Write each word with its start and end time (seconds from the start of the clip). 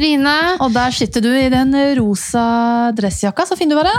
Trine. 0.00 0.36
Og 0.64 0.72
der 0.72 0.90
sitter 0.96 1.20
du 1.28 1.28
i 1.36 1.48
den 1.52 1.74
rosa 2.00 2.90
dressjakka. 2.96 3.44
Så 3.46 3.56
fin 3.60 3.68
du 3.68 3.76
var 3.76 3.84
det. 3.90 3.98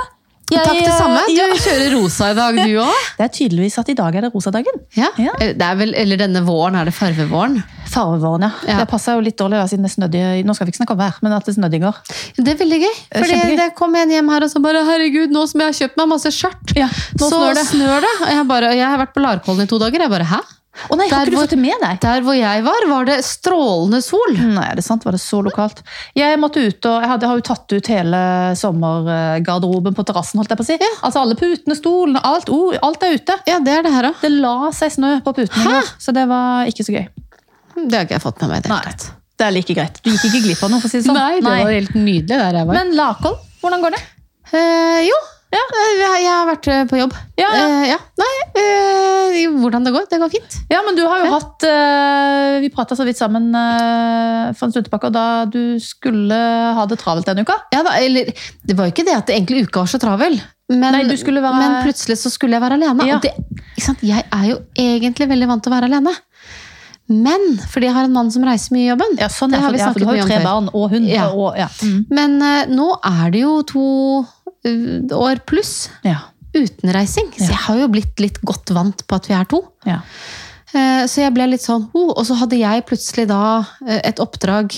Jeg- 0.51 0.65
Takk 0.67 0.79
det 0.83 0.95
samme. 0.97 1.19
Du 1.29 1.33
Ja. 1.37 1.45
kjører 1.55 1.93
rosa 1.95 2.31
i 2.31 2.33
dag, 2.35 2.55
du 2.55 2.73
òg. 2.83 3.03
Det 3.17 3.23
er 3.23 3.29
tydeligvis 3.31 3.77
at 3.79 3.87
i 3.89 3.93
dag 3.95 4.15
er 4.15 4.21
det 4.25 4.31
rosadagen. 4.33 4.81
Ja. 4.97 5.07
Ja. 5.17 5.31
Det 5.39 5.61
er 5.61 5.75
vel, 5.79 5.93
eller 5.95 6.17
denne 6.19 6.41
våren 6.43 6.75
er 6.75 6.89
det 6.89 6.93
farvevåren. 6.93 7.61
Farvevåren, 7.87 8.41
ja. 8.43 8.51
Ja. 8.67 8.77
Det 8.81 8.89
passer 8.91 9.15
jo 9.15 9.21
litt 9.23 9.37
dårlig 9.39 9.61
da, 9.61 9.63
siden 9.71 9.83
det 9.87 9.91
snødde 9.93 10.43
Nå 10.43 10.53
skal 10.55 10.67
vi 10.67 10.71
ikke 10.73 10.81
snakke 10.83 10.91
om 10.91 10.99
vær, 10.99 11.15
men 11.23 11.31
at 11.37 11.45
det 11.47 11.55
snødde 11.55 11.75
i 11.79 11.83
går. 11.85 11.95
Det 12.35 12.47
er 12.51 12.59
veldig 12.65 12.79
gøy. 12.83 12.95
For 13.15 13.55
det 13.61 13.75
kom 13.79 13.95
en 13.95 14.09
hjem 14.11 14.29
her 14.29 14.43
og 14.43 14.49
så 14.51 14.61
bare 14.61 14.83
Herregud, 14.83 15.31
nå 15.31 15.47
som 15.47 15.61
jeg 15.63 15.67
har 15.71 15.77
kjøpt 15.87 15.97
meg 16.01 16.07
masse 16.11 16.31
skjørt, 16.35 16.75
Ja, 16.75 16.87
nå 17.15 17.29
så 17.29 17.39
snør 17.39 17.53
det. 17.55 17.65
snør 17.71 18.01
det. 18.01 18.13
Og 18.21 18.27
jeg, 18.35 18.47
bare, 18.47 18.73
jeg 18.75 18.87
har 18.91 18.97
vært 19.05 19.13
på 19.15 19.21
Larkollen 19.23 19.63
i 19.63 19.67
to 19.71 19.79
dager. 19.79 19.99
Jeg 20.03 20.09
bare 20.09 20.25
Hæ? 20.35 20.39
Å 20.89 20.97
nei, 20.97 21.07
har 21.11 21.25
ikke 21.25 21.31
du 21.31 21.35
hvor- 21.37 21.45
fått 21.45 21.53
det 21.55 21.59
med 21.61 21.77
deg? 21.83 21.99
Der 22.01 22.21
hvor 22.25 22.37
jeg 22.37 22.63
var, 22.65 22.87
var 22.89 23.05
det 23.05 23.17
strålende 23.27 23.99
sol. 24.03 24.33
Nei, 24.39 24.65
er 24.71 24.75
det 24.79 24.83
sant? 24.85 25.03
Var 25.05 25.11
det 25.17 25.21
så 25.21 25.41
lokalt? 25.45 25.83
Jeg 26.17 26.39
måtte 26.41 26.63
ut, 26.65 26.85
og 26.89 26.97
jeg, 27.01 27.09
hadde, 27.11 27.21
jeg 27.27 27.29
har 27.29 27.41
jo 27.41 27.45
tatt 27.51 27.75
ut 27.77 27.91
hele 27.93 28.21
sommergarderoben 28.57 29.95
på 29.97 30.05
terrassen, 30.07 30.41
holdt 30.41 30.53
jeg 30.53 30.59
på 30.61 30.65
å 30.65 30.69
si. 30.69 30.77
Altså 31.05 31.21
alle 31.23 31.37
putene, 31.39 31.77
stolene, 31.77 32.21
alt, 32.27 32.49
oh, 32.53 32.73
alt 32.81 33.03
er 33.07 33.17
ute. 33.19 33.37
Ja, 33.49 33.59
det 33.63 33.75
er 33.79 33.83
det 33.87 33.93
her 33.93 34.09
også. 34.11 34.21
Det 34.25 34.31
la 34.41 34.55
seg 34.75 34.93
snø 34.97 35.11
på 35.25 35.33
putene 35.37 35.63
i 35.65 35.67
går, 35.75 35.91
så 36.01 36.13
det 36.15 36.27
var 36.31 36.69
ikke 36.71 36.85
så 36.87 36.95
gøy. 36.97 37.05
Det 37.81 37.95
har 37.97 38.05
ikke 38.07 38.17
jeg 38.17 38.23
fått 38.25 38.41
med 38.43 38.49
meg 38.51 38.63
det 38.65 38.71
Nei, 38.73 38.95
det 39.41 39.45
er 39.47 39.53
like 39.55 39.75
greit. 39.77 40.01
Du 40.03 40.09
gikk 40.11 40.25
ikke 40.29 40.41
glipp 40.47 40.63
av 40.67 40.73
noe, 40.73 40.81
for 40.83 40.89
å 40.89 40.91
si 40.91 40.99
det 40.99 41.07
sånn. 41.07 41.17
Nei, 41.17 41.37
det 41.39 41.47
var 41.49 41.71
helt 41.71 41.95
nydelig 41.97 42.27
der 42.41 42.57
jeg 42.59 42.67
var. 42.67 42.77
Men 42.81 42.91
Lakål, 42.97 43.37
hvordan 43.63 43.85
går 43.85 43.95
det? 43.95 44.01
Eh, 44.51 44.99
jo, 45.07 45.19
eh, 45.59 46.21
jeg, 46.23 46.27
har 46.31 46.47
vært 46.47 46.67
eh, 46.71 46.83
på 46.87 46.99
jobb. 46.99 47.15
Ja, 47.39 47.49
ja. 47.51 47.65
Uh, 47.67 47.83
ja. 47.89 47.97
Nei, 48.21 48.31
uh, 48.55 49.57
hvordan 49.59 49.83
det 49.83 49.91
går? 49.95 50.05
Det 50.11 50.19
går 50.21 50.31
fint. 50.31 50.55
Ja, 50.71 50.79
men 50.85 50.95
du 50.95 51.03
har 51.03 51.25
jo 51.25 51.31
hatt 51.33 51.65
uh, 51.67 52.61
Vi 52.63 52.71
prata 52.71 52.95
så 52.95 53.05
vidt 53.07 53.19
sammen 53.19 53.49
for 53.51 54.67
en 54.67 54.73
stund 54.73 54.87
tilbake, 54.87 55.11
og 55.11 55.15
da 55.15 55.43
du 55.51 55.75
skulle 55.83 56.39
ha 56.77 56.87
det 56.87 57.01
travelt 57.01 57.27
denne 57.27 57.43
uka. 57.43 57.57
Ja, 57.75 57.83
da, 57.87 57.97
eller, 57.99 58.31
det 58.63 58.77
var 58.77 58.87
jo 58.87 58.95
ikke 58.95 59.07
det 59.07 59.17
at 59.17 59.27
det 59.29 59.37
egentlig 59.37 59.67
uka 59.67 59.83
var 59.83 59.91
så 59.91 60.01
travel. 60.01 60.39
Men, 60.71 60.95
Nei, 60.95 61.03
du 61.03 61.15
være- 61.19 61.55
men 61.59 61.77
plutselig 61.83 62.21
så 62.21 62.31
skulle 62.31 62.55
jeg 62.55 62.63
være 62.63 62.79
alene. 62.79 63.07
Ja. 63.07 63.19
Og 63.19 63.25
det? 63.25 63.35
Jeg 64.07 64.23
er 64.23 64.45
jo 64.47 64.59
egentlig 64.79 65.27
veldig 65.27 65.47
vant 65.49 65.63
til 65.63 65.71
å 65.71 65.75
være 65.75 65.91
alene. 65.91 66.13
Men 67.11 67.57
fordi 67.67 67.89
jeg 67.89 67.95
har 67.97 68.07
en 68.07 68.13
mann 68.15 68.29
som 68.31 68.45
reiser 68.47 68.71
mye 68.71 68.85
i 68.85 68.91
jobben. 68.93 69.17
Ja, 69.19 69.27
sånn, 69.27 69.51
det 69.51 69.59
ja, 69.59 69.65
har 69.65 69.73
vi 69.75 69.81
ja, 69.81 69.89
snakket 69.89 70.05
du 70.05 70.07
har 70.07 70.21
jo 70.21 70.27
tre 70.29 70.43
barn 70.45 70.69
og 70.71 70.85
hund. 70.93 71.09
Ja. 71.11 71.25
Og, 71.35 71.57
ja. 71.59 71.67
Mm. 71.83 72.05
Men 72.07 72.37
nå 72.71 72.87
er 73.03 73.33
det 73.33 73.41
jo 73.43 73.57
to 73.67 73.87
år 74.65 75.41
pluss 75.49 75.89
ja. 76.05 76.17
uten 76.53 76.93
reising. 76.93 77.31
Så 77.37 77.49
jeg 77.49 77.61
har 77.65 77.79
jo 77.81 77.87
blitt 77.91 78.19
litt 78.21 78.37
godt 78.45 78.69
vant 78.75 79.05
på 79.07 79.15
at 79.17 79.27
vi 79.29 79.33
er 79.37 79.45
to. 79.49 79.63
ja. 79.87 80.01
Eh, 80.73 81.03
Så 81.11 81.19
jeg 81.19 81.33
ble 81.35 81.49
litt 81.51 81.59
sånn 81.65 81.89
oh, 81.91 82.13
Og 82.15 82.23
så 82.23 82.31
hadde 82.39 82.55
jeg 82.55 82.85
plutselig 82.87 83.25
da 83.27 83.59
eh, 83.85 83.97
et 84.07 84.21
oppdrag 84.23 84.71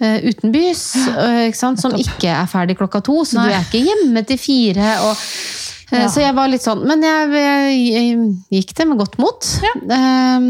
eh, 0.00 0.22
utenbys, 0.24 0.84
eh, 1.10 1.42
ikke 1.50 1.58
sant? 1.58 1.82
som 1.82 1.92
ikke 1.92 2.30
er 2.32 2.46
ferdig 2.48 2.78
klokka 2.78 3.02
to, 3.04 3.18
så 3.28 3.36
Nei. 3.36 3.50
du 3.50 3.56
er 3.58 3.66
ikke 3.66 3.82
hjemme 3.90 4.22
til 4.24 4.38
fire. 4.40 4.94
Og, 5.04 5.12
eh, 5.92 5.98
Ja. 6.00 6.08
Så 6.08 6.20
jeg 6.24 6.32
var 6.36 6.48
litt 6.48 6.64
sånn 6.64 6.80
Men 6.88 7.00
jeg, 7.04 7.28
jeg, 7.32 7.92
jeg 7.92 8.62
gikk 8.62 8.74
det 8.76 8.88
med 8.88 8.98
godt 9.04 9.18
mot. 9.20 9.50
Eh, 9.64 10.48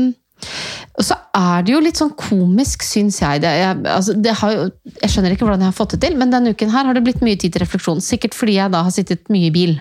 og 0.98 1.04
så 1.06 1.14
er 1.38 1.62
det 1.62 1.70
jo 1.72 1.78
litt 1.82 1.96
sånn 2.00 2.10
komisk, 2.18 2.82
syns 2.82 3.20
jeg. 3.22 3.40
Det, 3.44 3.50
jeg, 3.60 3.74
altså, 3.86 4.12
det 4.18 4.32
har 4.40 4.50
jo, 4.56 4.62
jeg 4.98 5.10
skjønner 5.12 5.30
ikke 5.34 5.44
hvordan 5.46 5.62
jeg 5.62 5.70
har 5.70 5.76
fått 5.76 5.92
det 5.94 6.00
til, 6.02 6.14
men 6.18 6.32
denne 6.32 6.50
uken 6.56 6.72
her 6.74 6.84
har 6.88 6.94
det 6.98 7.04
blitt 7.06 7.22
mye 7.22 7.38
tid 7.38 7.52
til 7.54 7.62
refleksjon. 7.62 8.00
Sikkert 8.02 8.34
fordi 8.34 8.54
jeg 8.58 8.68
da 8.74 8.80
har 8.82 8.90
sittet 8.94 9.30
mye 9.30 9.46
i 9.46 9.52
bil. 9.54 9.74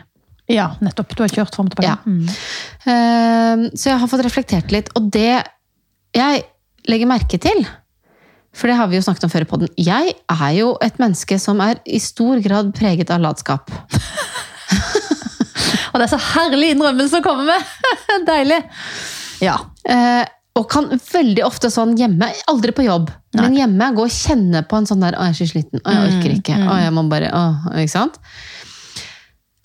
ja, 0.47 0.67
nettopp. 0.79 1.15
Du 1.17 1.23
har 1.25 1.33
kjørt 1.33 1.55
fram 1.57 1.65
og 1.67 1.71
tilbake. 1.73 1.89
Ja. 1.89 1.97
Mm. 2.05 2.27
Uh, 2.85 3.55
Så 3.73 3.89
jeg 3.89 3.97
har 4.03 4.09
fått 4.13 4.25
reflektert 4.27 4.69
litt, 4.71 4.89
og 4.95 5.01
det 5.11 5.41
jeg 6.15 6.43
legger 6.87 7.07
merke 7.09 7.37
til 7.41 7.65
For 8.55 8.67
det 8.69 8.77
har 8.79 8.87
vi 8.87 8.95
jo 8.95 9.03
snakket 9.03 9.25
om 9.27 9.31
før 9.33 9.43
i 9.43 9.49
podden. 9.49 9.67
Jeg 9.77 10.13
er 10.13 10.51
jo 10.55 10.77
et 10.85 10.99
menneske 11.01 11.35
som 11.41 11.59
er 11.65 11.75
i 11.85 11.99
stor 12.01 12.39
grad 12.45 12.71
preget 12.77 13.09
av 13.13 13.19
latskap. 13.25 13.65
Og 15.91 15.97
det 15.99 16.05
er 16.07 16.13
så 16.13 16.21
herlig 16.35 16.67
innrømmelse 16.75 17.17
å 17.19 17.25
komme 17.25 17.43
med! 17.49 17.61
Deilig! 18.29 18.61
Ja. 19.41 19.57
Eh, 19.85 20.23
og 20.57 20.65
kan 20.71 20.89
veldig 20.89 21.43
ofte 21.45 21.69
sånn 21.73 21.93
hjemme, 21.99 22.31
aldri 22.49 22.73
på 22.75 22.85
jobb, 22.87 23.11
men 23.37 23.55
hjemme 23.57 23.91
gå 23.95 24.07
og 24.07 24.13
kjenne 24.13 24.63
på 24.67 24.79
en 24.79 24.87
sånn 24.89 25.03
der 25.03 25.13
'Å, 25.13 25.27
jeg 25.27 25.35
er 25.35 25.37
så 25.37 25.47
sliten. 25.51 25.83
Å, 25.83 25.93
jeg 25.93 26.09
orker 26.09 26.33
ikke. 26.33 26.57
Å, 26.57 26.77
jeg 26.81 26.93
må 26.95 27.03
bare 27.11 27.29
Å, 27.29 27.43
Ikke 27.77 27.93
sant? 27.93 28.17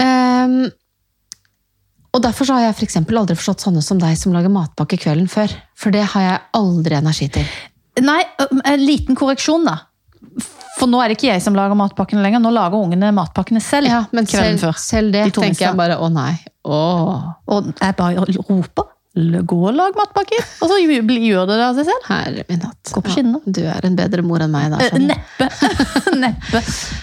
Um, 0.03 0.71
og 2.13 2.21
derfor 2.21 2.45
så 2.45 2.59
har 2.59 2.67
jeg 2.67 2.77
for 2.77 3.19
aldri 3.23 3.37
forstått 3.39 3.65
sånne 3.65 3.83
som 3.85 4.01
deg 4.01 4.19
som 4.21 4.35
lager 4.35 4.53
matpakke 4.53 4.99
kvelden 5.01 5.31
før. 5.33 5.53
For 5.79 5.95
det 5.95 6.05
har 6.13 6.27
jeg 6.27 6.43
aldri 6.59 6.99
energi 6.99 7.29
til. 7.33 7.47
Nei, 8.05 8.21
en 8.65 8.85
liten 8.85 9.17
korreksjon, 9.17 9.65
da. 9.65 9.79
For 10.79 10.89
nå 10.91 11.01
er 11.01 11.09
det 11.09 11.19
ikke 11.19 11.31
jeg 11.31 11.43
som 11.45 11.57
lager 11.57 11.77
matpakkene 11.79 12.25
lenger. 12.25 12.43
Nå 12.43 12.53
lager 12.53 12.81
ungene 12.81 13.13
matpakkene 13.17 13.63
selv. 13.65 13.89
Ja, 13.89 14.03
men 14.13 14.29
selv, 14.29 14.61
før. 14.61 14.77
selv 14.81 15.13
det 15.15 15.25
De 15.31 15.35
tenker 15.41 15.69
jeg 15.71 15.79
bare 15.79 15.97
å 16.01 16.09
nei. 16.13 16.35
Åh, 16.69 17.33
Og 17.49 17.73
jeg 17.81 17.97
bare 17.97 18.27
roper. 18.49 18.93
«L- 19.15 19.43
Gå 19.45 19.57
og 19.69 19.75
lage 19.77 19.93
matpakker! 19.99 20.41
Og 20.65 20.71
så 20.71 20.79
gjør 20.81 21.03
det 21.47 21.57
det 21.59 21.65
av 21.67 21.75
seg 21.77 21.85
selv. 21.91 22.07
herre 22.09 22.45
min 22.49 22.63
hatt. 22.65 22.93
Gå 22.95 23.03
på 23.05 23.13
skinner. 23.13 23.43
Ja, 23.45 23.53
du 23.53 23.61
er 23.69 23.85
en 23.91 23.97
bedre 23.99 24.23
mor 24.25 24.41
enn 24.41 24.51
meg 24.55 24.71
da. 24.73 24.79
Eh. 24.87 24.97
Neppe. 25.03 25.49
Neppe. 26.23 26.63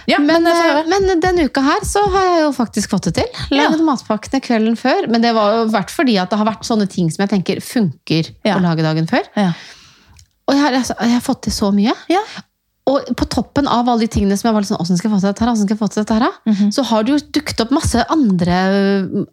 Ja, 0.10 0.18
Men, 0.18 0.42
men, 0.44 0.48
eh, 0.50 0.82
men 0.90 1.22
denne 1.22 1.46
uka 1.46 1.62
her 1.62 1.86
så 1.86 2.02
har 2.10 2.26
jeg 2.32 2.42
jo 2.48 2.52
faktisk 2.58 2.90
fått 2.96 3.12
det 3.12 3.16
til. 3.20 3.30
Lagd 3.54 3.78
Ja. 3.78 3.86
matpakkene 3.92 4.42
kvelden 4.42 4.76
før. 4.80 5.06
Men 5.08 5.22
det 5.22 5.36
var 5.38 5.60
jo 5.60 5.68
vært 5.70 5.94
fordi 5.94 6.18
at 6.18 6.32
det 6.34 6.40
har 6.42 6.50
vært 6.50 6.66
sånne 6.66 6.90
ting 6.90 7.12
som 7.14 7.28
jeg 7.28 7.30
tenker 7.36 7.62
funker 7.62 8.32
Ja. 8.44 8.58
å 8.58 8.62
lage 8.66 8.82
dagen 8.82 9.06
før. 9.08 9.30
ja. 9.38 9.52
Og 10.50 10.56
jeg 10.56 10.64
har, 10.66 10.74
altså, 10.80 10.96
jeg 11.00 11.12
har 11.14 11.22
fått 11.22 11.44
til 11.46 11.54
så 11.54 11.68
mye. 11.72 11.94
Og 12.90 13.10
på 13.20 13.28
toppen 13.30 13.68
av 13.70 13.88
alle 13.90 14.06
de 14.06 14.12
tingene 14.12 14.38
som 14.40 14.50
jeg 14.50 14.56
var 14.56 14.66
litt 14.66 14.72
sånn, 14.72 14.80
hvordan 14.82 15.00
skal 15.00 15.10
jeg 15.10 15.16
få 15.16 15.22
til 15.22 15.30
dette 15.30 15.46
her, 15.46 15.56
skal 15.60 15.76
jeg 15.76 15.82
få 15.82 15.90
til 15.94 16.02
dette 16.04 16.18
her, 16.18 16.28
mm 16.46 16.54
-hmm. 16.54 16.72
så 16.76 16.84
har 16.90 17.04
det 17.04 17.12
jo 17.12 17.20
dukket 17.38 17.62
opp 17.62 17.72
masse 17.72 18.06
andre 18.10 18.56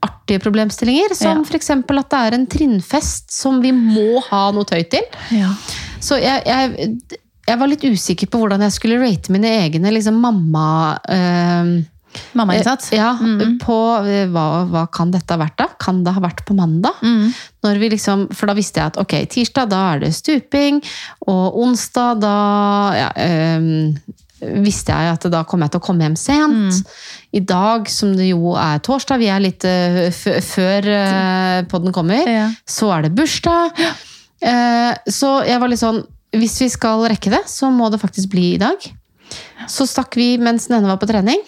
artige 0.03 0.39
problemstillinger. 0.45 1.15
Som 1.15 1.45
Ja. 1.45 1.59
eksempel 1.59 1.99
at 1.99 2.11
det 2.11 2.19
er 2.19 2.35
en 2.35 2.47
trinnfest 2.47 3.33
som 3.33 3.61
vi 3.63 3.73
må 3.73 4.21
ha 4.31 4.51
noe 4.53 4.65
tøy 4.65 4.83
til. 4.91 5.05
ja. 5.31 5.55
Så 6.01 6.21
jeg, 6.21 6.43
jeg, 6.47 7.01
jeg 7.49 7.59
var 7.59 7.67
litt 7.67 7.85
usikker 7.85 8.27
på 8.27 8.39
hvordan 8.39 8.61
jeg 8.61 8.73
skulle 8.73 9.01
rate 9.01 9.33
mine 9.33 9.49
egne 9.49 9.91
liksom, 9.91 10.21
mamma... 10.21 10.99
ø, 11.09 11.83
Mammainnsats. 12.39 12.93
ja, 12.95 13.13
mm. 13.19 13.59
på 13.63 13.79
hva, 14.33 14.47
hva 14.71 14.85
kan 14.93 15.13
dette 15.15 15.35
ha 15.35 15.41
vært 15.41 15.59
da? 15.61 15.69
Kan 15.83 16.03
det 16.07 16.15
ha 16.17 16.23
vært 16.25 16.45
på 16.49 16.57
mandag? 16.57 16.99
Mm. 17.03 17.33
Liksom, 17.87 18.29
for 18.37 18.51
da 18.51 18.55
visste 18.57 18.81
jeg 18.81 18.93
at 18.93 19.01
ok, 19.03 19.17
tirsdag 19.33 19.71
da 19.73 19.83
er 19.95 20.05
det 20.05 20.13
stuping, 20.15 20.79
og 21.27 21.59
onsdag 21.65 22.21
da 22.23 22.37
ja, 22.95 23.09
øhm, 23.27 23.97
visste 24.65 24.93
jeg 24.95 25.15
at 25.17 25.27
da 25.33 25.43
kom 25.49 25.65
jeg 25.65 25.73
til 25.73 25.81
å 25.81 25.85
komme 25.87 26.07
hjem 26.07 26.19
sent. 26.21 26.83
I 27.37 27.43
dag, 27.45 27.89
som 27.91 28.13
det 28.17 28.31
jo 28.31 28.55
er 28.61 28.83
torsdag, 28.85 29.21
vi 29.21 29.31
er 29.33 29.43
litt 29.43 29.65
uh, 29.67 30.05
før 30.13 30.91
uh, 30.93 31.63
podden 31.71 31.95
kommer, 31.97 32.29
Ja. 32.31 32.51
så 32.69 32.93
er 32.97 33.07
det 33.07 33.15
bursdag. 33.17 33.81
Uh, 34.45 34.93
så 35.09 35.41
jeg 35.49 35.61
var 35.63 35.73
litt 35.73 35.83
sånn, 35.83 36.03
hvis 36.37 36.59
vi 36.61 36.71
skal 36.73 37.07
rekke 37.09 37.33
det, 37.33 37.43
så 37.49 37.73
må 37.73 37.89
det 37.93 38.03
faktisk 38.03 38.33
bli 38.35 38.55
i 38.55 38.63
dag. 38.63 38.89
Så 39.73 39.87
stakk 39.89 40.17
vi 40.19 40.37
mens 40.39 40.69
den 40.69 40.79
ene 40.79 40.93
var 40.93 41.01
på 41.01 41.09
trening. 41.09 41.41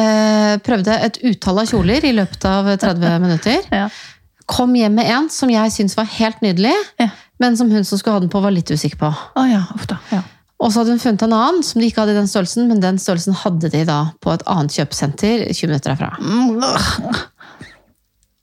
Eh, 0.00 0.54
prøvde 0.64 0.96
et 1.06 1.18
utall 1.30 1.60
av 1.62 1.68
kjoler 1.70 2.04
i 2.08 2.14
løpet 2.16 2.44
av 2.48 2.70
30 2.80 3.18
minutter. 3.24 3.60
Ja. 3.74 3.88
Kom 4.50 4.72
hjem 4.74 4.96
med 4.98 5.06
en 5.12 5.28
som 5.30 5.50
jeg 5.52 5.70
syntes 5.74 5.96
var 5.98 6.08
helt 6.16 6.40
nydelig, 6.42 6.72
Ja. 6.98 7.10
men 7.38 7.56
som 7.56 7.70
hun 7.70 7.84
som 7.86 7.98
skulle 8.00 8.16
ha 8.16 8.20
den 8.24 8.32
på, 8.32 8.40
var 8.42 8.50
litt 8.54 8.70
usikker 8.72 8.98
på. 8.98 9.10
Oh, 9.38 9.46
ja, 9.50 9.62
Ofte. 9.76 9.98
Ja. 10.10 10.22
Og 10.60 10.72
så 10.74 10.82
hadde 10.82 10.92
hun 10.92 11.00
funnet 11.00 11.22
en 11.24 11.32
annen 11.32 11.62
som 11.64 11.80
de 11.80 11.86
ikke 11.88 12.02
hadde 12.02 12.12
i 12.12 12.18
den 12.18 12.26
størrelsen, 12.28 12.66
men 12.68 12.82
den 12.82 12.98
størrelsen 13.00 13.32
hadde 13.44 13.70
de 13.72 13.84
da 13.88 14.00
på 14.20 14.34
et 14.34 14.42
annet 14.50 14.74
kjøpesenter 14.76 15.46
20 15.56 15.70
minutter 15.70 15.94
herfra. 15.94 16.10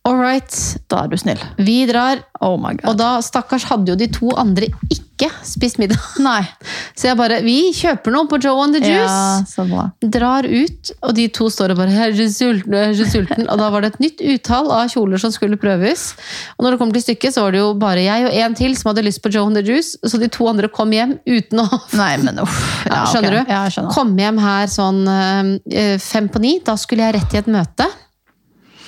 All 0.07 0.15
right, 0.21 0.54
Da 0.89 1.04
er 1.04 1.12
du 1.12 1.18
snill. 1.19 1.42
vi 1.59 1.81
drar. 1.89 2.21
Oh 2.39 2.56
my 2.62 2.75
god. 2.77 2.86
Og 2.94 2.98
da, 3.00 3.09
stakkars, 3.25 3.65
hadde 3.68 3.92
jo 3.92 3.95
de 4.00 4.07
to 4.13 4.30
andre 4.38 4.68
ikke 4.94 5.27
spist 5.44 5.80
middag. 5.81 5.98
Nei. 6.24 6.44
Så 6.95 7.07
jeg 7.09 7.18
bare, 7.18 7.39
vi 7.44 7.56
kjøper 7.75 8.13
noe 8.13 8.27
på 8.30 8.38
Joe 8.44 8.62
and 8.63 8.77
the 8.77 8.81
Juice. 8.83 9.09
Ja, 9.09 9.42
så 9.50 9.65
bra. 9.68 9.88
Drar 10.13 10.45
ut, 10.45 10.92
og 11.01 11.15
de 11.18 11.25
to 11.33 11.50
står 11.51 11.74
og 11.74 11.81
bare 11.81 11.95
jeg 11.95 12.13
er 12.13 12.30
sulten, 12.31 12.77
jeg 12.77 12.94
er 12.94 13.09
sulten. 13.12 13.50
Og 13.50 13.57
da 13.59 13.68
var 13.74 13.83
det 13.83 13.89
et 13.95 14.00
nytt 14.06 14.21
utall 14.36 14.69
av 14.77 14.94
kjoler 14.94 15.19
som 15.25 15.33
skulle 15.33 15.57
prøves. 15.59 16.12
Og 16.56 16.63
når 16.68 16.77
det 16.77 16.81
kom 16.86 16.94
til 16.95 17.04
stykket, 17.07 17.33
så 17.36 17.48
var 17.48 17.57
det 17.57 17.63
jo 17.65 17.74
bare 17.81 18.06
jeg 18.06 18.30
og 18.30 18.38
en 18.45 18.57
til 18.62 18.77
som 18.77 18.92
hadde 18.94 19.06
lyst 19.09 19.24
på 19.25 19.33
Joe 19.33 19.50
and 19.50 19.57
the 19.59 19.65
Juice. 19.65 19.98
Så 20.06 20.21
de 20.21 20.30
to 20.31 20.48
andre 20.48 20.69
kom 20.69 20.94
hjem 20.95 21.18
uten 21.25 21.65
å 21.65 21.68
Nei, 22.00 22.13
men 22.21 22.39
uff. 22.45 22.62
ja, 22.86 23.04
skjønner 23.09 23.12
Skjønner 23.12 23.39
du? 23.42 23.54
Ja, 23.57 23.63
skjønner. 23.74 23.94
Kom 23.98 24.13
hjem 24.21 24.44
her 24.45 24.69
sånn 24.71 25.01
øh, 25.09 25.95
fem 26.06 26.30
på 26.30 26.45
ni. 26.45 26.59
Da 26.63 26.77
skulle 26.80 27.09
jeg 27.09 27.18
rett 27.18 27.33
i 27.33 27.42
et 27.42 27.50
møte. 27.57 27.89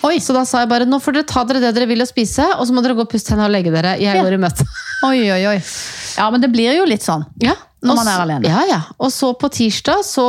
Oi. 0.08 0.18
Så 0.24 0.36
da 0.36 0.46
sa 0.48 0.64
jeg 0.64 0.72
bare 0.72 0.88
nå 0.88 1.00
får 1.04 1.20
dere 1.20 1.30
ta 1.30 1.44
dere 1.48 1.62
det 1.64 1.74
dere 1.76 1.90
vil 1.90 2.04
og 2.04 2.10
spise, 2.10 2.46
og 2.56 2.68
så 2.68 2.76
må 2.76 2.84
dere 2.86 2.96
gå 2.98 3.06
og 3.06 3.12
pusse 3.12 3.32
hendene 3.34 3.50
og 3.50 3.56
legge 3.56 3.74
dere. 3.74 3.98
Jeg 4.02 4.22
går 4.24 4.38
i 4.38 4.42
møte. 4.42 4.68
Oi, 5.08 5.24
oi, 5.32 5.42
oi. 5.48 5.58
Ja, 6.20 6.26
men 6.28 6.42
det 6.44 6.50
blir 6.52 6.74
jo 6.76 6.84
litt 6.84 7.06
sånn. 7.06 7.22
Ja, 7.40 7.54
når 7.80 7.96
man 7.96 8.10
er 8.12 8.22
alene. 8.26 8.50
Ja, 8.52 8.64
ja. 8.68 8.80
Og 9.00 9.14
så 9.16 9.30
på 9.40 9.48
tirsdag 9.56 10.02
så 10.04 10.26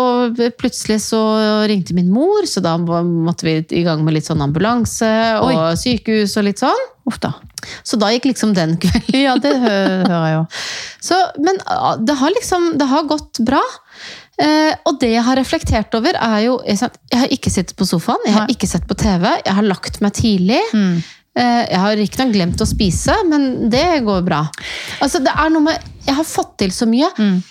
plutselig 0.60 1.00
så 1.02 1.18
ringte 1.66 1.96
min 1.96 2.12
mor, 2.14 2.46
så 2.46 2.62
da 2.62 2.76
måtte 2.78 3.48
vi 3.48 3.56
i 3.74 3.82
gang 3.86 4.04
med 4.06 4.14
litt 4.14 4.28
sånn 4.30 4.42
ambulanse 4.44 5.10
og 5.40 5.50
Oi. 5.50 5.72
sykehus 5.80 6.36
og 6.38 6.46
litt 6.46 6.62
sånn. 6.62 6.84
Uff 7.10 7.18
da. 7.22 7.32
Så 7.82 7.98
da 8.00 8.12
gikk 8.14 8.30
liksom 8.30 8.54
den 8.54 8.76
kvelden. 8.80 9.18
Ja, 9.18 9.34
det 9.42 9.56
hører 9.58 10.14
jeg 10.14 10.36
jo. 10.36 10.44
Så, 11.10 11.18
men 11.42 11.58
ah, 11.66 11.96
det 11.98 12.14
har 12.20 12.30
liksom 12.36 12.74
det 12.78 12.86
har 12.92 13.10
gått 13.10 13.42
bra. 13.42 13.62
Eh, 14.40 14.74
og 14.88 14.96
det 15.02 15.10
jeg 15.12 15.22
har 15.26 15.36
reflektert 15.36 15.94
over, 15.98 16.16
er 16.16 16.38
jo 16.46 16.54
Jeg 16.64 16.78
har 17.12 17.28
ikke 17.34 17.50
sittet 17.52 17.76
på 17.76 17.84
sofaen, 17.84 18.22
jeg 18.24 18.32
har 18.32 18.48
ikke 18.48 18.68
sett 18.70 18.86
på 18.88 18.96
TV, 18.96 19.26
jeg 19.44 19.54
har 19.58 19.66
lagt 19.66 20.00
meg 20.00 20.14
tidlig. 20.16 20.60
Mm. 20.72 20.94
Eh, 21.36 21.64
jeg 21.70 21.80
har 21.82 21.96
riktignok 22.00 22.32
glemt 22.34 22.62
å 22.64 22.66
spise, 22.66 23.14
men 23.28 23.68
det 23.70 23.84
går 24.06 24.22
bra. 24.26 24.40
Altså, 25.04 25.20
det 25.22 25.34
er 25.36 25.50
noe 25.52 25.62
med 25.68 25.90
Jeg 26.06 26.16
har 26.16 26.24
fått 26.24 26.56
til 26.58 26.70
så 26.72 26.86
mye, 26.88 27.10
Mm. 27.18 27.42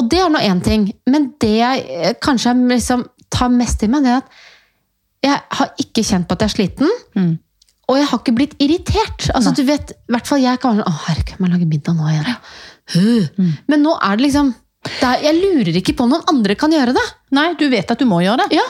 og 0.00 0.08
det 0.10 0.18
er 0.18 0.28
nå 0.32 0.38
én 0.40 0.62
ting. 0.64 0.92
Men 1.06 1.34
det 1.40 1.52
jeg 1.58 1.84
eh, 1.88 2.14
kanskje 2.22 2.54
liksom, 2.68 3.04
tar 3.30 3.48
mest 3.52 3.82
i 3.84 3.88
meg, 3.92 4.02
det 4.04 4.10
er 4.10 4.16
at 4.16 4.30
jeg 5.22 5.42
har 5.58 5.70
ikke 5.78 6.02
kjent 6.06 6.28
på 6.28 6.32
at 6.32 6.40
jeg 6.40 6.48
er 6.48 6.54
sliten. 6.56 6.88
Mm. 7.14 7.38
Og 7.88 7.96
jeg 7.98 8.06
har 8.06 8.18
ikke 8.18 8.34
blitt 8.36 8.54
irritert. 8.62 9.28
Altså, 9.34 9.52
du 9.56 9.62
vet, 9.64 9.90
i 9.92 10.12
hvert 10.12 10.26
fall 10.26 10.40
jeg 10.40 10.60
kan 10.60 10.76
være 10.76 10.84
sånn 10.84 10.92
Å, 10.92 11.04
herregud, 11.08 11.30
jeg 11.34 11.40
må 11.40 11.48
lage 11.52 11.68
middag 11.68 11.96
nå 11.96 12.08
igjen. 12.08 12.36
Mm. 13.38 13.52
Men 13.68 13.82
nå 13.84 13.94
er 14.00 14.16
det 14.16 14.24
liksom 14.28 14.54
er, 15.02 15.22
Jeg 15.22 15.34
lurer 15.38 15.80
ikke 15.80 15.94
på 15.96 16.06
om 16.06 16.10
noen 16.16 16.28
andre 16.30 16.54
kan 16.58 16.72
gjøre 16.72 16.94
det. 16.96 17.06
Nei, 17.36 17.54
du 17.58 17.68
vet 17.72 17.90
at 17.90 17.98
du 17.98 18.06
må 18.08 18.20
gjøre 18.24 18.46
det. 18.46 18.58
Ja. 18.58 18.66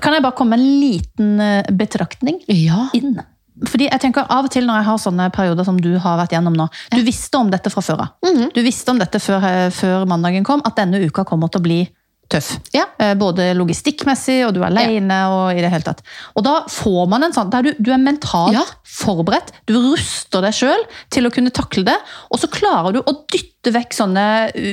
Kan 0.00 0.14
jeg 0.14 0.22
bare 0.22 0.36
komme 0.38 0.56
med 0.56 0.60
en 0.62 0.80
liten 0.80 1.40
eh, 1.40 1.70
betraktning 1.74 2.40
Ja. 2.48 2.88
inn? 2.94 3.18
Fordi 3.66 3.88
jeg 3.88 3.98
tenker 4.00 4.26
Av 4.30 4.46
og 4.46 4.52
til 4.54 4.68
når 4.68 4.76
jeg 4.78 4.86
har 4.86 4.98
sånne 5.02 5.24
perioder 5.34 5.66
som 5.66 5.80
du 5.82 5.96
har 5.98 6.18
vært 6.20 6.30
gjennom 6.36 6.54
nå 6.54 6.68
Du 6.94 7.00
visste 7.02 7.40
om 7.40 7.48
dette 7.50 7.72
fra 7.74 7.82
før 7.82 8.04
av. 8.04 8.12
Mhm. 8.22 8.52
Du 8.54 8.60
visste 8.62 8.92
om 8.92 8.98
dette 9.00 9.18
før, 9.18 9.42
eh, 9.42 9.70
før 9.74 10.06
mandagen 10.06 10.44
kom, 10.46 10.62
at 10.64 10.76
denne 10.76 11.00
uka 11.04 11.24
kommer 11.24 11.50
til 11.50 11.58
å 11.60 11.66
bli 11.66 11.80
tøff. 12.28 12.58
Ja. 12.74 12.84
Eh, 13.00 13.14
Både 13.18 13.50
logistikkmessig, 13.56 14.42
og 14.46 14.54
du 14.54 14.60
er 14.62 14.68
alene, 14.68 15.18
og 15.32 15.56
i 15.56 15.62
det 15.64 15.70
hele 15.72 15.86
tatt. 15.86 16.02
Og 16.36 16.44
da 16.44 16.58
får 16.68 17.08
man 17.08 17.24
en 17.24 17.32
sånn 17.36 17.50
der 17.52 17.62
du, 17.68 17.70
du 17.78 17.90
er 17.94 17.98
mentalt 18.02 18.52
Ja. 18.52 18.64
forberedt. 18.84 19.52
Du 19.66 19.74
ruster 19.80 20.44
deg 20.44 20.52
sjøl 20.52 20.84
til 21.10 21.24
å 21.28 21.32
kunne 21.32 21.50
takle 21.54 21.84
det. 21.88 21.96
Og 22.30 22.38
så 22.42 22.50
klarer 22.52 22.92
du 22.92 23.00
å 23.00 23.14
dytte 23.32 23.72
vekk 23.72 23.96
sånne 23.96 24.26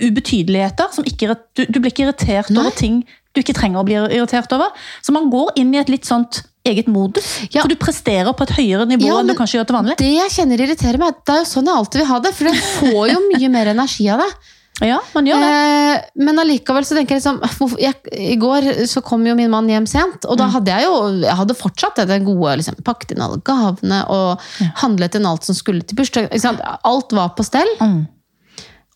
ubetydeligheter. 0.09 0.91
som 0.93 1.05
ikke, 1.07 1.35
du, 1.55 1.65
du 1.69 1.79
blir 1.79 1.91
ikke 1.93 2.07
irritert 2.09 2.49
Nei. 2.51 2.61
over 2.65 2.75
ting 2.75 3.03
du 3.35 3.41
ikke 3.43 3.55
trenger 3.57 3.81
å 3.81 3.85
bli 3.87 3.95
irritert 3.99 4.51
over. 4.55 4.69
Så 5.03 5.11
man 5.11 5.25
går 5.31 5.57
inn 5.59 5.73
i 5.75 5.79
et 5.81 5.89
litt 5.91 6.05
sånt 6.07 6.43
eget 6.65 6.87
modus. 6.87 7.41
Ja. 7.51 7.61
For 7.65 7.67
du 7.67 7.75
presterer 7.75 8.31
på 8.33 8.45
et 8.47 8.53
høyere 8.55 8.85
nivå 8.87 9.09
Ja, 9.09 9.17
enn 9.19 9.27
du 9.27 9.35
kanskje 9.35 9.59
gjør 9.59 9.67
til 9.69 9.75
vanlig. 9.75 9.97
Det 9.99 10.07
jeg 10.15 10.31
kjenner 10.37 10.63
irriterer 10.63 10.97
meg, 11.01 11.17
det 11.27 11.33
er 11.35 11.41
jo 11.43 11.49
sånn 11.49 11.67
jeg 11.67 11.75
alltid 11.81 11.99
vil 12.01 12.07
ha 12.13 12.19
det. 12.23 12.31
For 12.37 12.47
jeg 12.49 12.63
får 12.79 13.09
jo 13.11 13.19
mye 13.27 13.49
mer 13.51 13.71
energi 13.75 14.07
av 14.13 14.23
det. 14.23 14.29
Ja, 14.83 14.97
man 15.13 15.23
gjør 15.29 15.39
det. 15.39 15.51
Eh, 15.55 16.01
men 16.25 16.39
allikevel 16.41 16.83
så 16.83 16.97
tenker 16.97 17.15
jeg 17.15 17.21
liksom 17.23 17.77
jeg, 17.79 17.95
I 18.11 18.35
går 18.41 18.65
så 18.91 18.99
kom 19.05 19.23
jo 19.27 19.35
min 19.37 19.49
mann 19.53 19.69
hjem 19.71 19.85
sent, 19.87 20.25
og 20.27 20.35
da 20.41 20.49
hadde 20.51 20.67
jeg 20.73 20.83
jo 20.83 20.95
jeg 21.21 21.37
hadde 21.39 21.55
fortsatt 21.55 22.01
det 22.09 22.17
gode. 22.25 22.57
Liksom, 22.59 22.81
pakket 22.83 23.13
inn 23.15 23.23
alle 23.23 23.39
gavene 23.39 24.01
og 24.11 24.43
handlet 24.81 25.15
inn 25.15 25.25
alt 25.29 25.47
som 25.47 25.55
skulle 25.55 25.85
til 25.87 25.95
bursdag. 25.95 26.27
Alt 26.83 27.15
var 27.15 27.31
på 27.37 27.45
stell. 27.47 27.71
Mm. 27.79 28.03